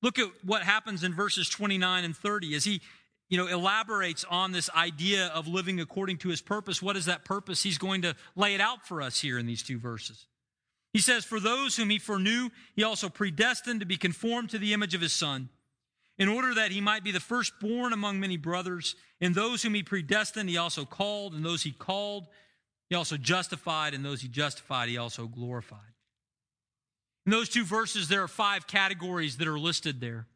Look 0.01 0.19
at 0.19 0.29
what 0.45 0.63
happens 0.63 1.03
in 1.03 1.13
verses 1.13 1.49
29 1.49 2.05
and 2.05 2.17
30 2.17 2.55
as 2.55 2.65
He 2.65 2.83
you 3.29 3.39
know, 3.39 3.47
elaborates 3.47 4.25
on 4.29 4.53
this 4.53 4.71
idea 4.71 5.27
of 5.29 5.49
living 5.49 5.81
according 5.81 6.19
to 6.19 6.29
his 6.29 6.43
purpose. 6.43 6.83
What 6.83 6.97
is 6.97 7.07
that 7.07 7.25
purpose? 7.25 7.63
He's 7.63 7.79
going 7.79 8.03
to 8.03 8.15
lay 8.37 8.55
it 8.55 8.61
out 8.61 8.87
for 8.87 9.01
us 9.01 9.21
here 9.21 9.39
in 9.39 9.47
these 9.47 9.63
two 9.63 9.79
verses. 9.79 10.27
He 10.93 11.01
says, 11.01 11.25
For 11.25 11.41
those 11.41 11.77
whom 11.77 11.91
he 11.91 11.99
foreknew, 11.99 12.51
he 12.77 12.85
also 12.85 13.09
predestined 13.09 13.81
to 13.81 13.87
be 13.87 13.97
conformed 13.97 14.51
to 14.51 14.59
the 14.59 14.73
image 14.73 14.95
of 14.95 15.01
his 15.01 15.13
son, 15.13 15.49
in 16.19 16.29
order 16.29 16.55
that 16.55 16.71
he 16.71 16.81
might 16.81 17.03
be 17.03 17.11
the 17.11 17.19
firstborn 17.21 17.93
among 17.93 18.21
many 18.21 18.37
brothers. 18.37 18.95
And 19.21 19.35
those 19.35 19.63
whom 19.63 19.75
he 19.75 19.83
predestined, 19.83 20.49
he 20.49 20.57
also 20.57 20.85
called, 20.85 21.35
and 21.35 21.45
those 21.45 21.63
he 21.65 21.73
called, 21.73 22.29
he 22.89 22.95
also 22.95 23.17
justified, 23.17 23.95
and 23.95 24.05
those 24.05 24.21
he 24.21 24.29
justified, 24.29 24.89
he 24.89 24.99
also 24.99 25.27
glorified. 25.27 25.81
In 27.27 27.33
those 27.33 27.49
two 27.49 27.65
verses, 27.65 28.09
there 28.09 28.23
are 28.23 28.29
five 28.29 28.67
categories 28.67 29.39
that 29.39 29.49
are 29.49 29.59
listed 29.59 30.01
there. 30.01 30.27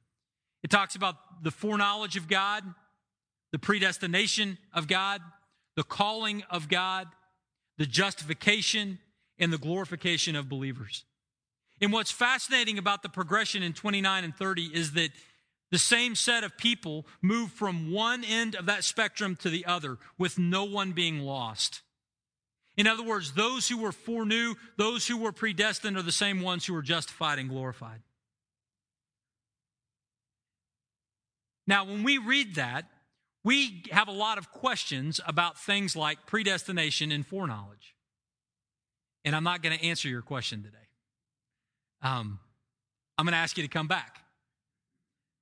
It 0.62 0.70
talks 0.70 0.96
about 0.96 1.16
the 1.42 1.50
foreknowledge 1.50 2.16
of 2.16 2.28
God, 2.28 2.64
the 3.52 3.58
predestination 3.58 4.58
of 4.74 4.88
God, 4.88 5.20
the 5.76 5.84
calling 5.84 6.42
of 6.50 6.68
God, 6.68 7.08
the 7.78 7.86
justification, 7.86 8.98
and 9.38 9.52
the 9.52 9.58
glorification 9.58 10.34
of 10.34 10.48
believers. 10.48 11.04
And 11.80 11.92
what's 11.92 12.10
fascinating 12.10 12.78
about 12.78 13.02
the 13.02 13.08
progression 13.08 13.62
in 13.62 13.72
29 13.72 14.24
and 14.24 14.34
30 14.34 14.64
is 14.74 14.92
that 14.92 15.10
the 15.70 15.78
same 15.78 16.14
set 16.14 16.44
of 16.44 16.56
people 16.56 17.06
move 17.22 17.52
from 17.52 17.92
one 17.92 18.24
end 18.24 18.54
of 18.54 18.66
that 18.66 18.84
spectrum 18.84 19.36
to 19.36 19.50
the 19.50 19.66
other 19.66 19.98
with 20.16 20.38
no 20.38 20.64
one 20.64 20.92
being 20.92 21.20
lost. 21.20 21.82
In 22.76 22.86
other 22.86 23.02
words, 23.02 23.32
those 23.32 23.68
who 23.68 23.78
were 23.78 23.92
foreknew, 23.92 24.54
those 24.76 25.06
who 25.06 25.16
were 25.16 25.32
predestined 25.32 25.96
are 25.96 26.02
the 26.02 26.12
same 26.12 26.40
ones 26.40 26.64
who 26.64 26.74
were 26.74 26.82
justified 26.82 27.38
and 27.38 27.48
glorified. 27.48 28.00
Now, 31.68 31.84
when 31.84 32.02
we 32.02 32.16
read 32.16 32.54
that, 32.54 32.86
we 33.44 33.84
have 33.92 34.08
a 34.08 34.12
lot 34.12 34.38
of 34.38 34.50
questions 34.50 35.20
about 35.26 35.58
things 35.58 35.94
like 35.94 36.26
predestination 36.26 37.12
and 37.12 37.24
foreknowledge. 37.24 37.94
And 39.24 39.36
I'm 39.36 39.44
not 39.44 39.62
going 39.62 39.78
to 39.78 39.84
answer 39.84 40.08
your 40.08 40.22
question 40.22 40.62
today. 40.62 40.76
Um, 42.02 42.40
I'm 43.18 43.26
going 43.26 43.32
to 43.32 43.38
ask 43.38 43.56
you 43.58 43.62
to 43.62 43.68
come 43.68 43.86
back. 43.86 44.24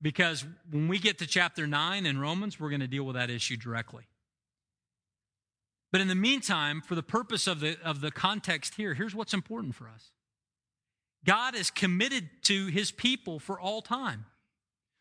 Because 0.03 0.45
when 0.71 0.89
we 0.89 0.99
get 0.99 1.19
to 1.19 1.27
chapter 1.27 1.67
9 1.67 2.05
in 2.05 2.19
Romans, 2.19 2.61
we're 2.61 2.71
going 2.71 2.81
to 2.81 2.89
deal 2.89 3.05
with 3.05 3.15
that 3.15 3.31
issue 3.31 3.57
directly. 3.57 4.05
But 5.93 6.01
in 6.01 6.09
the 6.09 6.15
meantime, 6.15 6.83
for 6.83 6.97
the 6.97 7.03
purpose 7.03 7.47
of 7.47 7.61
the, 7.61 7.79
of 7.83 8.01
the 8.01 8.11
context 8.11 8.75
here, 8.75 8.95
here's 8.95 9.15
what's 9.15 9.33
important 9.33 9.77
for 9.77 9.89
us 9.89 10.11
God 11.25 11.55
is 11.55 11.71
committed 11.71 12.29
to 12.43 12.67
his 12.67 12.91
people 12.91 13.39
for 13.39 13.61
all 13.61 13.81
time. 13.81 14.27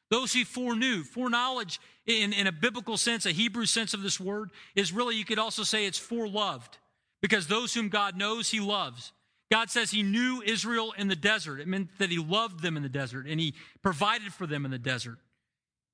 Those 0.10 0.34
he 0.34 0.44
foreknew. 0.44 1.04
Foreknowledge, 1.04 1.80
in, 2.06 2.34
in 2.34 2.48
a 2.48 2.52
biblical 2.52 2.98
sense, 2.98 3.26
a 3.26 3.32
Hebrew 3.32 3.66
sense 3.66 3.94
of 3.94 4.04
this 4.04 4.20
word, 4.20 4.52
is 4.76 4.94
really, 4.94 5.16
you 5.16 5.26
could 5.26 5.40
also 5.40 5.64
say 5.64 5.86
it's 5.86 6.00
foreloved. 6.00 6.78
Because 7.22 7.48
those 7.48 7.74
whom 7.74 7.90
God 7.90 8.16
knows, 8.18 8.50
he 8.50 8.60
loves. 8.60 9.12
God 9.52 9.70
says 9.70 9.92
he 9.92 10.04
knew 10.04 10.42
Israel 10.46 10.94
in 10.98 11.08
the 11.08 11.16
desert. 11.16 11.60
It 11.60 11.68
meant 11.68 11.90
that 12.00 12.10
he 12.10 12.18
loved 12.18 12.62
them 12.62 12.78
in 12.78 12.84
the 12.84 12.90
desert 12.90 13.28
and 13.28 13.40
he 13.40 13.54
provided 13.82 14.34
for 14.34 14.48
them 14.48 14.66
in 14.66 14.72
the 14.72 14.80
desert. 14.80 15.18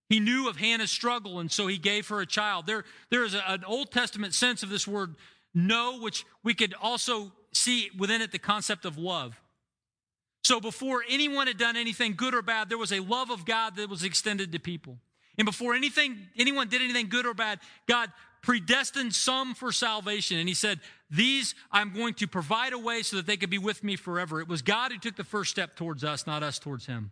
He 0.09 0.19
knew 0.19 0.49
of 0.49 0.57
Hannah's 0.57 0.91
struggle, 0.91 1.39
and 1.39 1.49
so 1.49 1.67
he 1.67 1.77
gave 1.77 2.09
her 2.09 2.19
a 2.19 2.25
child. 2.25 2.67
There, 2.67 2.83
there 3.09 3.23
is 3.23 3.33
a, 3.33 3.43
an 3.47 3.63
Old 3.63 3.91
Testament 3.91 4.33
sense 4.33 4.61
of 4.61 4.67
this 4.67 4.85
word 4.85 5.15
know, 5.53 5.99
which 5.99 6.25
we 6.43 6.53
could 6.53 6.73
also 6.81 7.31
see 7.53 7.89
within 7.97 8.21
it 8.21 8.33
the 8.33 8.39
concept 8.39 8.83
of 8.83 8.97
love. 8.97 9.39
So 10.43 10.59
before 10.59 11.03
anyone 11.07 11.47
had 11.47 11.57
done 11.57 11.77
anything 11.77 12.15
good 12.15 12.33
or 12.33 12.41
bad, 12.41 12.69
there 12.69 12.77
was 12.77 12.91
a 12.91 12.99
love 12.99 13.29
of 13.29 13.45
God 13.45 13.75
that 13.75 13.89
was 13.89 14.03
extended 14.03 14.51
to 14.51 14.59
people. 14.59 14.97
And 15.37 15.45
before 15.45 15.75
anything, 15.75 16.17
anyone 16.37 16.67
did 16.67 16.81
anything 16.81 17.09
good 17.09 17.25
or 17.25 17.33
bad, 17.33 17.59
God 17.87 18.11
predestined 18.41 19.13
some 19.13 19.53
for 19.53 19.71
salvation. 19.71 20.37
And 20.37 20.47
he 20.47 20.55
said, 20.55 20.79
These 21.09 21.55
I'm 21.71 21.93
going 21.93 22.15
to 22.15 22.27
provide 22.27 22.73
a 22.73 22.79
way 22.79 23.03
so 23.03 23.17
that 23.17 23.27
they 23.27 23.37
could 23.37 23.49
be 23.49 23.57
with 23.57 23.83
me 23.83 23.95
forever. 23.95 24.41
It 24.41 24.47
was 24.47 24.61
God 24.61 24.91
who 24.91 24.97
took 24.97 25.15
the 25.15 25.23
first 25.23 25.51
step 25.51 25.75
towards 25.75 26.03
us, 26.03 26.25
not 26.25 26.43
us 26.43 26.59
towards 26.59 26.85
him. 26.85 27.11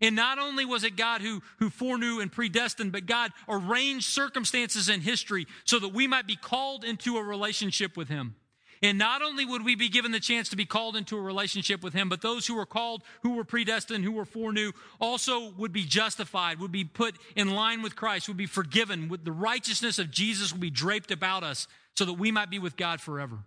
And 0.00 0.16
not 0.16 0.38
only 0.38 0.64
was 0.64 0.82
it 0.82 0.96
God 0.96 1.20
who, 1.20 1.42
who 1.58 1.70
foreknew 1.70 2.20
and 2.20 2.30
predestined, 2.30 2.90
but 2.90 3.06
God 3.06 3.30
arranged 3.48 4.06
circumstances 4.06 4.88
in 4.88 5.00
history 5.00 5.46
so 5.64 5.78
that 5.78 5.94
we 5.94 6.08
might 6.08 6.26
be 6.26 6.34
called 6.34 6.84
into 6.84 7.16
a 7.18 7.22
relationship 7.22 7.96
with 7.96 8.08
him. 8.08 8.34
And 8.82 8.98
not 8.98 9.22
only 9.22 9.44
would 9.44 9.64
we 9.64 9.76
be 9.76 9.88
given 9.88 10.10
the 10.10 10.18
chance 10.18 10.48
to 10.48 10.56
be 10.56 10.66
called 10.66 10.96
into 10.96 11.16
a 11.16 11.20
relationship 11.20 11.84
with 11.84 11.94
Him, 11.94 12.08
but 12.08 12.20
those 12.20 12.46
who 12.48 12.56
were 12.56 12.66
called, 12.66 13.04
who 13.22 13.36
were 13.36 13.44
predestined, 13.44 14.04
who 14.04 14.10
were 14.10 14.24
foreknew, 14.24 14.72
also 15.00 15.50
would 15.50 15.72
be 15.72 15.84
justified, 15.84 16.58
would 16.58 16.72
be 16.72 16.84
put 16.84 17.14
in 17.36 17.54
line 17.54 17.82
with 17.82 17.94
Christ, 17.94 18.26
would 18.26 18.36
be 18.36 18.46
forgiven. 18.46 19.08
With 19.08 19.24
the 19.24 19.30
righteousness 19.30 20.00
of 20.00 20.10
Jesus 20.10 20.50
would 20.50 20.60
be 20.60 20.70
draped 20.70 21.12
about 21.12 21.44
us 21.44 21.68
so 21.94 22.04
that 22.04 22.14
we 22.14 22.32
might 22.32 22.50
be 22.50 22.58
with 22.58 22.76
God 22.76 23.00
forever. 23.00 23.38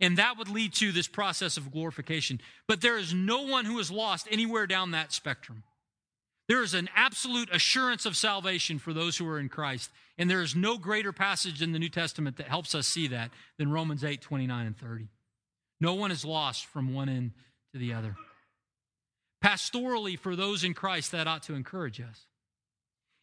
And 0.00 0.16
that 0.16 0.38
would 0.38 0.48
lead 0.48 0.72
to 0.74 0.92
this 0.92 1.08
process 1.08 1.56
of 1.56 1.70
glorification. 1.70 2.40
But 2.66 2.80
there 2.80 2.96
is 2.96 3.12
no 3.12 3.42
one 3.42 3.66
who 3.66 3.78
is 3.80 3.90
lost 3.90 4.28
anywhere 4.30 4.66
down 4.66 4.92
that 4.92 5.12
spectrum. 5.12 5.64
There 6.48 6.62
is 6.62 6.72
an 6.74 6.88
absolute 6.96 7.54
assurance 7.54 8.06
of 8.06 8.16
salvation 8.16 8.78
for 8.78 8.94
those 8.94 9.16
who 9.16 9.28
are 9.28 9.38
in 9.38 9.48
Christ. 9.48 9.90
And 10.16 10.30
there 10.30 10.42
is 10.42 10.56
no 10.56 10.78
greater 10.78 11.12
passage 11.12 11.62
in 11.62 11.72
the 11.72 11.78
New 11.78 11.90
Testament 11.90 12.38
that 12.38 12.48
helps 12.48 12.74
us 12.74 12.88
see 12.88 13.08
that 13.08 13.30
than 13.58 13.70
Romans 13.70 14.02
8, 14.02 14.20
29 14.20 14.66
and 14.66 14.76
30. 14.76 15.08
No 15.80 15.94
one 15.94 16.10
is 16.10 16.24
lost 16.24 16.66
from 16.66 16.92
one 16.92 17.08
end 17.08 17.32
to 17.72 17.78
the 17.78 17.92
other. 17.92 18.16
Pastorally, 19.44 20.18
for 20.18 20.34
those 20.34 20.64
in 20.64 20.74
Christ, 20.74 21.12
that 21.12 21.28
ought 21.28 21.44
to 21.44 21.54
encourage 21.54 22.00
us. 22.00 22.26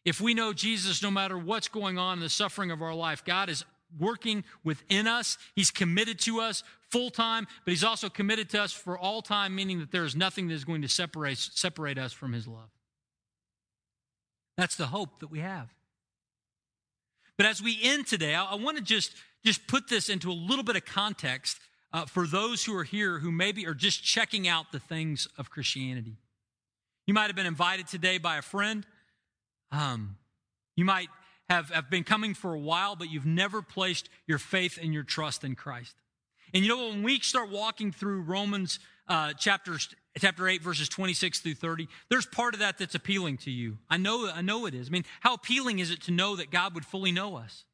If 0.06 0.20
we 0.20 0.32
know 0.32 0.52
Jesus, 0.52 1.02
no 1.02 1.10
matter 1.10 1.36
what's 1.36 1.68
going 1.68 1.98
on 1.98 2.18
in 2.18 2.22
the 2.22 2.30
suffering 2.30 2.70
of 2.70 2.80
our 2.80 2.94
life, 2.94 3.24
God 3.24 3.50
is 3.50 3.64
working 3.98 4.44
within 4.64 5.06
us. 5.06 5.36
He's 5.54 5.70
committed 5.70 6.20
to 6.20 6.40
us 6.40 6.62
full 6.90 7.10
time, 7.10 7.46
but 7.64 7.72
He's 7.72 7.84
also 7.84 8.08
committed 8.08 8.48
to 8.50 8.62
us 8.62 8.72
for 8.72 8.96
all 8.96 9.20
time, 9.20 9.54
meaning 9.54 9.80
that 9.80 9.90
there 9.90 10.04
is 10.04 10.16
nothing 10.16 10.48
that 10.48 10.54
is 10.54 10.64
going 10.64 10.82
to 10.82 10.88
separate, 10.88 11.38
separate 11.38 11.98
us 11.98 12.12
from 12.12 12.32
His 12.32 12.46
love. 12.46 12.70
That's 14.56 14.76
the 14.76 14.86
hope 14.86 15.20
that 15.20 15.30
we 15.30 15.40
have. 15.40 15.68
But 17.36 17.46
as 17.46 17.62
we 17.62 17.78
end 17.82 18.06
today, 18.06 18.34
I, 18.34 18.44
I 18.44 18.54
want 18.54 18.78
to 18.78 18.82
just, 18.82 19.12
just 19.44 19.66
put 19.66 19.88
this 19.88 20.08
into 20.08 20.30
a 20.30 20.34
little 20.34 20.64
bit 20.64 20.76
of 20.76 20.84
context 20.84 21.58
uh, 21.92 22.06
for 22.06 22.26
those 22.26 22.64
who 22.64 22.76
are 22.76 22.84
here 22.84 23.18
who 23.18 23.30
maybe 23.30 23.66
are 23.66 23.74
just 23.74 24.02
checking 24.02 24.48
out 24.48 24.72
the 24.72 24.80
things 24.80 25.28
of 25.38 25.50
Christianity. 25.50 26.16
You 27.06 27.14
might 27.14 27.26
have 27.26 27.36
been 27.36 27.46
invited 27.46 27.86
today 27.86 28.18
by 28.18 28.38
a 28.38 28.42
friend. 28.42 28.84
Um, 29.70 30.16
you 30.74 30.84
might 30.84 31.08
have, 31.48 31.70
have 31.70 31.90
been 31.90 32.04
coming 32.04 32.34
for 32.34 32.52
a 32.54 32.58
while, 32.58 32.96
but 32.96 33.10
you've 33.10 33.26
never 33.26 33.62
placed 33.62 34.08
your 34.26 34.38
faith 34.38 34.78
and 34.80 34.92
your 34.92 35.04
trust 35.04 35.44
in 35.44 35.54
Christ. 35.54 35.94
And 36.52 36.64
you 36.64 36.68
know, 36.68 36.88
when 36.88 37.02
we 37.02 37.20
start 37.20 37.50
walking 37.50 37.92
through 37.92 38.22
Romans 38.22 38.78
uh, 39.08 39.34
chapters 39.34 39.88
chapter 40.18 40.48
8 40.48 40.62
verses 40.62 40.88
26 40.88 41.40
through 41.40 41.54
30 41.54 41.88
there's 42.08 42.26
part 42.26 42.54
of 42.54 42.60
that 42.60 42.78
that's 42.78 42.94
appealing 42.94 43.36
to 43.38 43.50
you. 43.50 43.78
I 43.88 43.96
know 43.96 44.30
i 44.32 44.42
know 44.42 44.66
it 44.66 44.74
is. 44.74 44.88
I 44.88 44.90
mean 44.90 45.04
how 45.20 45.34
appealing 45.34 45.78
is 45.78 45.90
it 45.90 46.02
to 46.02 46.10
know 46.10 46.36
that 46.36 46.50
god 46.50 46.74
would 46.74 46.84
fully 46.84 47.12
know 47.12 47.36
us? 47.36 47.64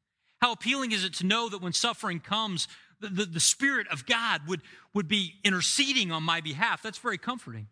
How 0.41 0.51
appealing 0.51 0.91
is 0.91 1.03
it 1.03 1.13
to 1.15 1.25
know 1.25 1.49
that 1.49 1.61
when 1.61 1.73
suffering 1.73 2.19
comes 2.19 2.67
the, 2.99 3.09
the, 3.09 3.25
the 3.25 3.39
spirit 3.39 3.87
of 3.89 4.05
god 4.05 4.41
would 4.47 4.61
would 4.93 5.07
be 5.07 5.35
interceding 5.43 6.11
on 6.11 6.23
my 6.23 6.41
behalf? 6.41 6.81
That's 6.81 6.99
very 6.99 7.17
comforting. 7.17 7.67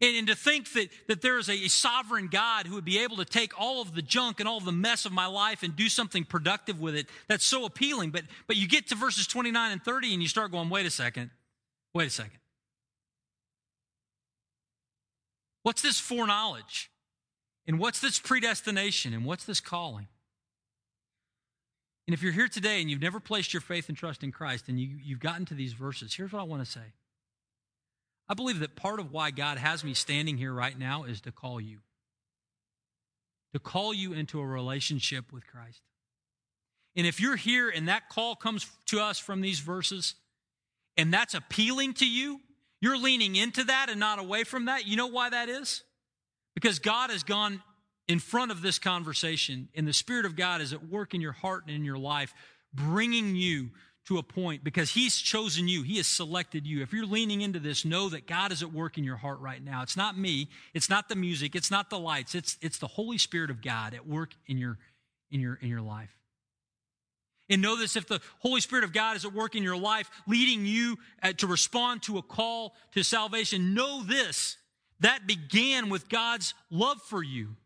And, 0.00 0.16
and 0.16 0.26
to 0.28 0.34
think 0.34 0.72
that, 0.72 0.88
that 1.08 1.22
there 1.22 1.38
is 1.38 1.48
a, 1.48 1.52
a 1.52 1.68
sovereign 1.68 2.28
God 2.28 2.66
who 2.66 2.74
would 2.74 2.84
be 2.84 2.98
able 2.98 3.16
to 3.18 3.24
take 3.24 3.58
all 3.58 3.80
of 3.80 3.94
the 3.94 4.02
junk 4.02 4.40
and 4.40 4.48
all 4.48 4.58
of 4.58 4.64
the 4.64 4.72
mess 4.72 5.06
of 5.06 5.12
my 5.12 5.26
life 5.26 5.62
and 5.62 5.74
do 5.74 5.88
something 5.88 6.24
productive 6.24 6.80
with 6.80 6.94
it, 6.96 7.06
that's 7.28 7.44
so 7.44 7.64
appealing. 7.64 8.10
But, 8.10 8.24
but 8.46 8.56
you 8.56 8.68
get 8.68 8.88
to 8.88 8.94
verses 8.96 9.26
29 9.26 9.72
and 9.72 9.82
30 9.82 10.12
and 10.12 10.22
you 10.22 10.28
start 10.28 10.50
going, 10.50 10.68
wait 10.68 10.86
a 10.86 10.90
second, 10.90 11.30
wait 11.94 12.08
a 12.08 12.10
second. 12.10 12.38
What's 15.64 15.82
this 15.82 15.98
foreknowledge? 15.98 16.90
And 17.66 17.78
what's 17.78 17.98
this 17.98 18.18
predestination? 18.18 19.14
And 19.14 19.24
what's 19.24 19.44
this 19.44 19.60
calling? 19.60 20.06
And 22.06 22.12
if 22.12 22.22
you're 22.22 22.32
here 22.32 22.48
today 22.48 22.82
and 22.82 22.90
you've 22.90 23.00
never 23.00 23.18
placed 23.18 23.54
your 23.54 23.62
faith 23.62 23.88
and 23.88 23.96
trust 23.96 24.22
in 24.22 24.30
Christ 24.30 24.68
and 24.68 24.78
you, 24.78 24.98
you've 25.02 25.20
gotten 25.20 25.46
to 25.46 25.54
these 25.54 25.72
verses, 25.72 26.14
here's 26.14 26.32
what 26.32 26.40
I 26.40 26.44
want 26.44 26.62
to 26.62 26.70
say. 26.70 26.92
I 28.28 28.34
believe 28.34 28.60
that 28.60 28.76
part 28.76 29.00
of 29.00 29.10
why 29.10 29.30
God 29.30 29.56
has 29.56 29.82
me 29.82 29.94
standing 29.94 30.36
here 30.36 30.52
right 30.52 30.78
now 30.78 31.04
is 31.04 31.22
to 31.22 31.32
call 31.32 31.58
you, 31.60 31.78
to 33.54 33.58
call 33.58 33.94
you 33.94 34.12
into 34.12 34.40
a 34.40 34.46
relationship 34.46 35.32
with 35.32 35.46
Christ. 35.46 35.80
And 36.94 37.06
if 37.06 37.20
you're 37.20 37.36
here 37.36 37.70
and 37.70 37.88
that 37.88 38.10
call 38.10 38.36
comes 38.36 38.70
to 38.86 39.00
us 39.00 39.18
from 39.18 39.40
these 39.40 39.60
verses, 39.60 40.14
and 40.98 41.12
that's 41.12 41.32
appealing 41.32 41.94
to 41.94 42.06
you, 42.06 42.40
you're 42.84 42.98
leaning 42.98 43.34
into 43.34 43.64
that 43.64 43.88
and 43.88 43.98
not 43.98 44.18
away 44.18 44.44
from 44.44 44.66
that. 44.66 44.86
You 44.86 44.96
know 44.96 45.06
why 45.06 45.30
that 45.30 45.48
is? 45.48 45.82
Because 46.54 46.78
God 46.80 47.08
has 47.08 47.22
gone 47.22 47.62
in 48.08 48.18
front 48.18 48.50
of 48.50 48.60
this 48.60 48.78
conversation, 48.78 49.70
and 49.74 49.88
the 49.88 49.94
Spirit 49.94 50.26
of 50.26 50.36
God 50.36 50.60
is 50.60 50.74
at 50.74 50.86
work 50.86 51.14
in 51.14 51.22
your 51.22 51.32
heart 51.32 51.62
and 51.66 51.74
in 51.74 51.82
your 51.82 51.96
life, 51.96 52.34
bringing 52.74 53.36
you 53.36 53.70
to 54.08 54.18
a 54.18 54.22
point 54.22 54.62
because 54.62 54.90
He's 54.90 55.16
chosen 55.16 55.66
you. 55.66 55.82
He 55.82 55.96
has 55.96 56.06
selected 56.06 56.66
you. 56.66 56.82
If 56.82 56.92
you're 56.92 57.06
leaning 57.06 57.40
into 57.40 57.58
this, 57.58 57.86
know 57.86 58.10
that 58.10 58.26
God 58.26 58.52
is 58.52 58.62
at 58.62 58.70
work 58.70 58.98
in 58.98 59.04
your 59.04 59.16
heart 59.16 59.40
right 59.40 59.64
now. 59.64 59.80
It's 59.80 59.96
not 59.96 60.18
me. 60.18 60.50
It's 60.74 60.90
not 60.90 61.08
the 61.08 61.16
music. 61.16 61.56
It's 61.56 61.70
not 61.70 61.88
the 61.88 61.98
lights. 61.98 62.34
It's, 62.34 62.58
it's 62.60 62.76
the 62.76 62.86
Holy 62.86 63.16
Spirit 63.16 63.48
of 63.48 63.62
God 63.62 63.94
at 63.94 64.06
work 64.06 64.34
in 64.46 64.58
your, 64.58 64.76
in 65.30 65.40
your, 65.40 65.54
in 65.54 65.68
your 65.68 65.80
life. 65.80 66.14
And 67.50 67.60
know 67.60 67.76
this 67.76 67.96
if 67.96 68.06
the 68.06 68.20
Holy 68.38 68.60
Spirit 68.60 68.84
of 68.84 68.92
God 68.92 69.16
is 69.16 69.24
at 69.24 69.34
work 69.34 69.54
in 69.54 69.62
your 69.62 69.76
life, 69.76 70.10
leading 70.26 70.64
you 70.64 70.96
uh, 71.22 71.32
to 71.34 71.46
respond 71.46 72.02
to 72.04 72.18
a 72.18 72.22
call 72.22 72.74
to 72.92 73.02
salvation, 73.02 73.74
know 73.74 74.02
this 74.02 74.56
that 75.00 75.26
began 75.26 75.90
with 75.90 76.08
God's 76.08 76.54
love 76.70 77.00
for 77.02 77.22
you. 77.22 77.56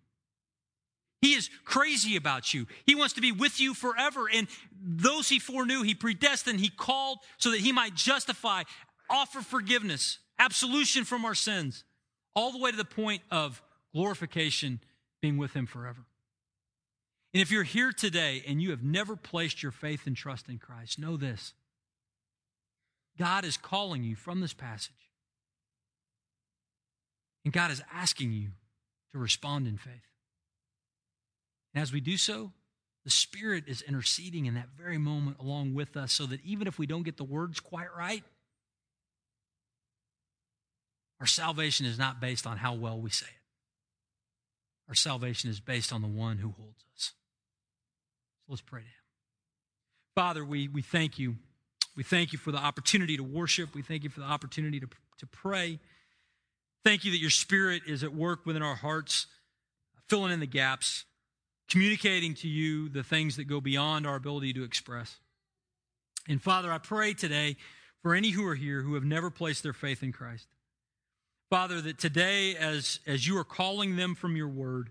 He 1.20 1.34
is 1.34 1.50
crazy 1.64 2.16
about 2.16 2.54
you. 2.54 2.66
He 2.86 2.94
wants 2.94 3.14
to 3.14 3.20
be 3.20 3.32
with 3.32 3.60
you 3.60 3.74
forever. 3.74 4.28
And 4.32 4.46
those 4.80 5.28
he 5.28 5.38
foreknew, 5.38 5.82
he 5.82 5.94
predestined, 5.94 6.60
he 6.60 6.68
called 6.68 7.18
so 7.38 7.50
that 7.50 7.60
he 7.60 7.72
might 7.72 7.94
justify, 7.94 8.62
offer 9.10 9.40
forgiveness, 9.40 10.18
absolution 10.38 11.04
from 11.04 11.24
our 11.24 11.34
sins, 11.34 11.84
all 12.34 12.52
the 12.52 12.58
way 12.58 12.70
to 12.70 12.76
the 12.76 12.84
point 12.84 13.22
of 13.30 13.62
glorification, 13.92 14.80
being 15.20 15.36
with 15.36 15.54
him 15.54 15.66
forever. 15.66 16.07
And 17.34 17.42
if 17.42 17.50
you're 17.50 17.62
here 17.62 17.92
today 17.92 18.42
and 18.46 18.62
you 18.62 18.70
have 18.70 18.82
never 18.82 19.14
placed 19.14 19.62
your 19.62 19.72
faith 19.72 20.06
and 20.06 20.16
trust 20.16 20.48
in 20.48 20.58
Christ, 20.58 20.98
know 20.98 21.16
this 21.16 21.52
God 23.18 23.44
is 23.44 23.56
calling 23.56 24.04
you 24.04 24.16
from 24.16 24.40
this 24.40 24.54
passage. 24.54 24.92
And 27.44 27.52
God 27.52 27.70
is 27.70 27.82
asking 27.92 28.32
you 28.32 28.48
to 29.12 29.18
respond 29.18 29.66
in 29.66 29.76
faith. 29.76 29.94
And 31.74 31.82
as 31.82 31.92
we 31.92 32.00
do 32.00 32.16
so, 32.16 32.52
the 33.04 33.10
Spirit 33.10 33.64
is 33.66 33.82
interceding 33.82 34.46
in 34.46 34.54
that 34.54 34.68
very 34.76 34.98
moment 34.98 35.38
along 35.40 35.74
with 35.74 35.96
us 35.96 36.12
so 36.12 36.26
that 36.26 36.44
even 36.44 36.66
if 36.66 36.78
we 36.78 36.86
don't 36.86 37.04
get 37.04 37.16
the 37.16 37.24
words 37.24 37.60
quite 37.60 37.94
right, 37.96 38.22
our 41.20 41.26
salvation 41.26 41.86
is 41.86 41.98
not 41.98 42.20
based 42.20 42.46
on 42.46 42.58
how 42.58 42.74
well 42.74 43.00
we 43.00 43.10
say 43.10 43.26
it. 43.26 43.32
Our 44.88 44.94
salvation 44.94 45.50
is 45.50 45.60
based 45.60 45.92
on 45.92 46.02
the 46.02 46.08
one 46.08 46.38
who 46.38 46.54
holds 46.56 46.84
us. 46.94 47.12
Let's 48.48 48.62
pray 48.62 48.80
to 48.80 48.86
Him. 48.86 48.92
Father, 50.14 50.44
we, 50.44 50.68
we 50.68 50.82
thank 50.82 51.18
you. 51.18 51.36
We 51.96 52.02
thank 52.02 52.32
you 52.32 52.38
for 52.38 52.52
the 52.52 52.58
opportunity 52.58 53.16
to 53.16 53.22
worship. 53.22 53.74
We 53.74 53.82
thank 53.82 54.04
you 54.04 54.10
for 54.10 54.20
the 54.20 54.26
opportunity 54.26 54.80
to, 54.80 54.88
to 55.18 55.26
pray. 55.26 55.78
Thank 56.84 57.04
you 57.04 57.10
that 57.10 57.18
your 57.18 57.30
Spirit 57.30 57.82
is 57.86 58.02
at 58.02 58.14
work 58.14 58.46
within 58.46 58.62
our 58.62 58.76
hearts, 58.76 59.26
filling 60.08 60.32
in 60.32 60.40
the 60.40 60.46
gaps 60.46 61.04
communicating 61.68 62.34
to 62.34 62.48
you 62.48 62.88
the 62.88 63.02
things 63.02 63.36
that 63.36 63.44
go 63.44 63.60
beyond 63.60 64.06
our 64.06 64.16
ability 64.16 64.54
to 64.54 64.64
express. 64.64 65.18
And 66.26 66.42
Father, 66.42 66.72
I 66.72 66.78
pray 66.78 67.14
today 67.14 67.56
for 68.02 68.14
any 68.14 68.30
who 68.30 68.46
are 68.46 68.54
here 68.54 68.82
who 68.82 68.94
have 68.94 69.04
never 69.04 69.30
placed 69.30 69.62
their 69.62 69.72
faith 69.72 70.02
in 70.02 70.12
Christ. 70.12 70.46
Father, 71.50 71.80
that 71.80 71.98
today, 71.98 72.56
as, 72.56 73.00
as 73.06 73.26
you 73.26 73.38
are 73.38 73.44
calling 73.44 73.96
them 73.96 74.14
from 74.14 74.36
your 74.36 74.48
word, 74.48 74.90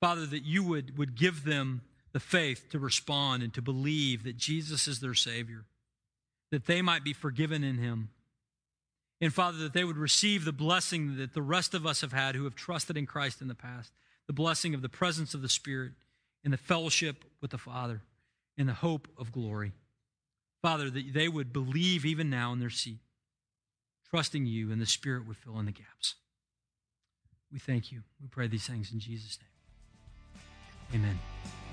Father, 0.00 0.26
that 0.26 0.44
you 0.44 0.62
would, 0.62 0.98
would 0.98 1.14
give 1.14 1.44
them 1.44 1.82
the 2.14 2.20
faith 2.20 2.70
to 2.70 2.78
respond 2.78 3.42
and 3.42 3.52
to 3.52 3.60
believe 3.60 4.22
that 4.22 4.38
Jesus 4.38 4.88
is 4.88 5.00
their 5.00 5.14
Savior, 5.14 5.64
that 6.50 6.64
they 6.64 6.80
might 6.80 7.04
be 7.04 7.12
forgiven 7.12 7.62
in 7.62 7.76
Him. 7.76 8.08
And 9.20 9.34
Father, 9.34 9.58
that 9.58 9.72
they 9.74 9.84
would 9.84 9.98
receive 9.98 10.44
the 10.44 10.52
blessing 10.52 11.16
that 11.16 11.34
the 11.34 11.42
rest 11.42 11.74
of 11.74 11.84
us 11.84 12.00
have 12.00 12.12
had 12.12 12.36
who 12.36 12.44
have 12.44 12.54
trusted 12.54 12.96
in 12.96 13.04
Christ 13.04 13.42
in 13.42 13.48
the 13.48 13.54
past 13.54 13.92
the 14.26 14.32
blessing 14.32 14.72
of 14.72 14.80
the 14.80 14.88
presence 14.88 15.34
of 15.34 15.42
the 15.42 15.50
Spirit 15.50 15.92
and 16.44 16.52
the 16.52 16.56
fellowship 16.58 17.24
with 17.42 17.50
the 17.50 17.58
Father 17.58 18.00
and 18.56 18.66
the 18.66 18.74
hope 18.74 19.06
of 19.18 19.32
glory. 19.32 19.72
Father, 20.62 20.88
that 20.88 21.12
they 21.12 21.28
would 21.28 21.52
believe 21.52 22.06
even 22.06 22.30
now 22.30 22.50
in 22.52 22.58
their 22.58 22.70
seat, 22.70 23.00
trusting 24.08 24.46
you, 24.46 24.72
and 24.72 24.80
the 24.80 24.86
Spirit 24.86 25.26
would 25.26 25.36
fill 25.36 25.58
in 25.58 25.66
the 25.66 25.72
gaps. 25.72 26.14
We 27.52 27.58
thank 27.58 27.92
you. 27.92 28.02
We 28.22 28.28
pray 28.28 28.46
these 28.46 28.66
things 28.66 28.92
in 28.92 28.98
Jesus' 28.98 29.38
name. 30.92 31.02
Amen. 31.02 31.63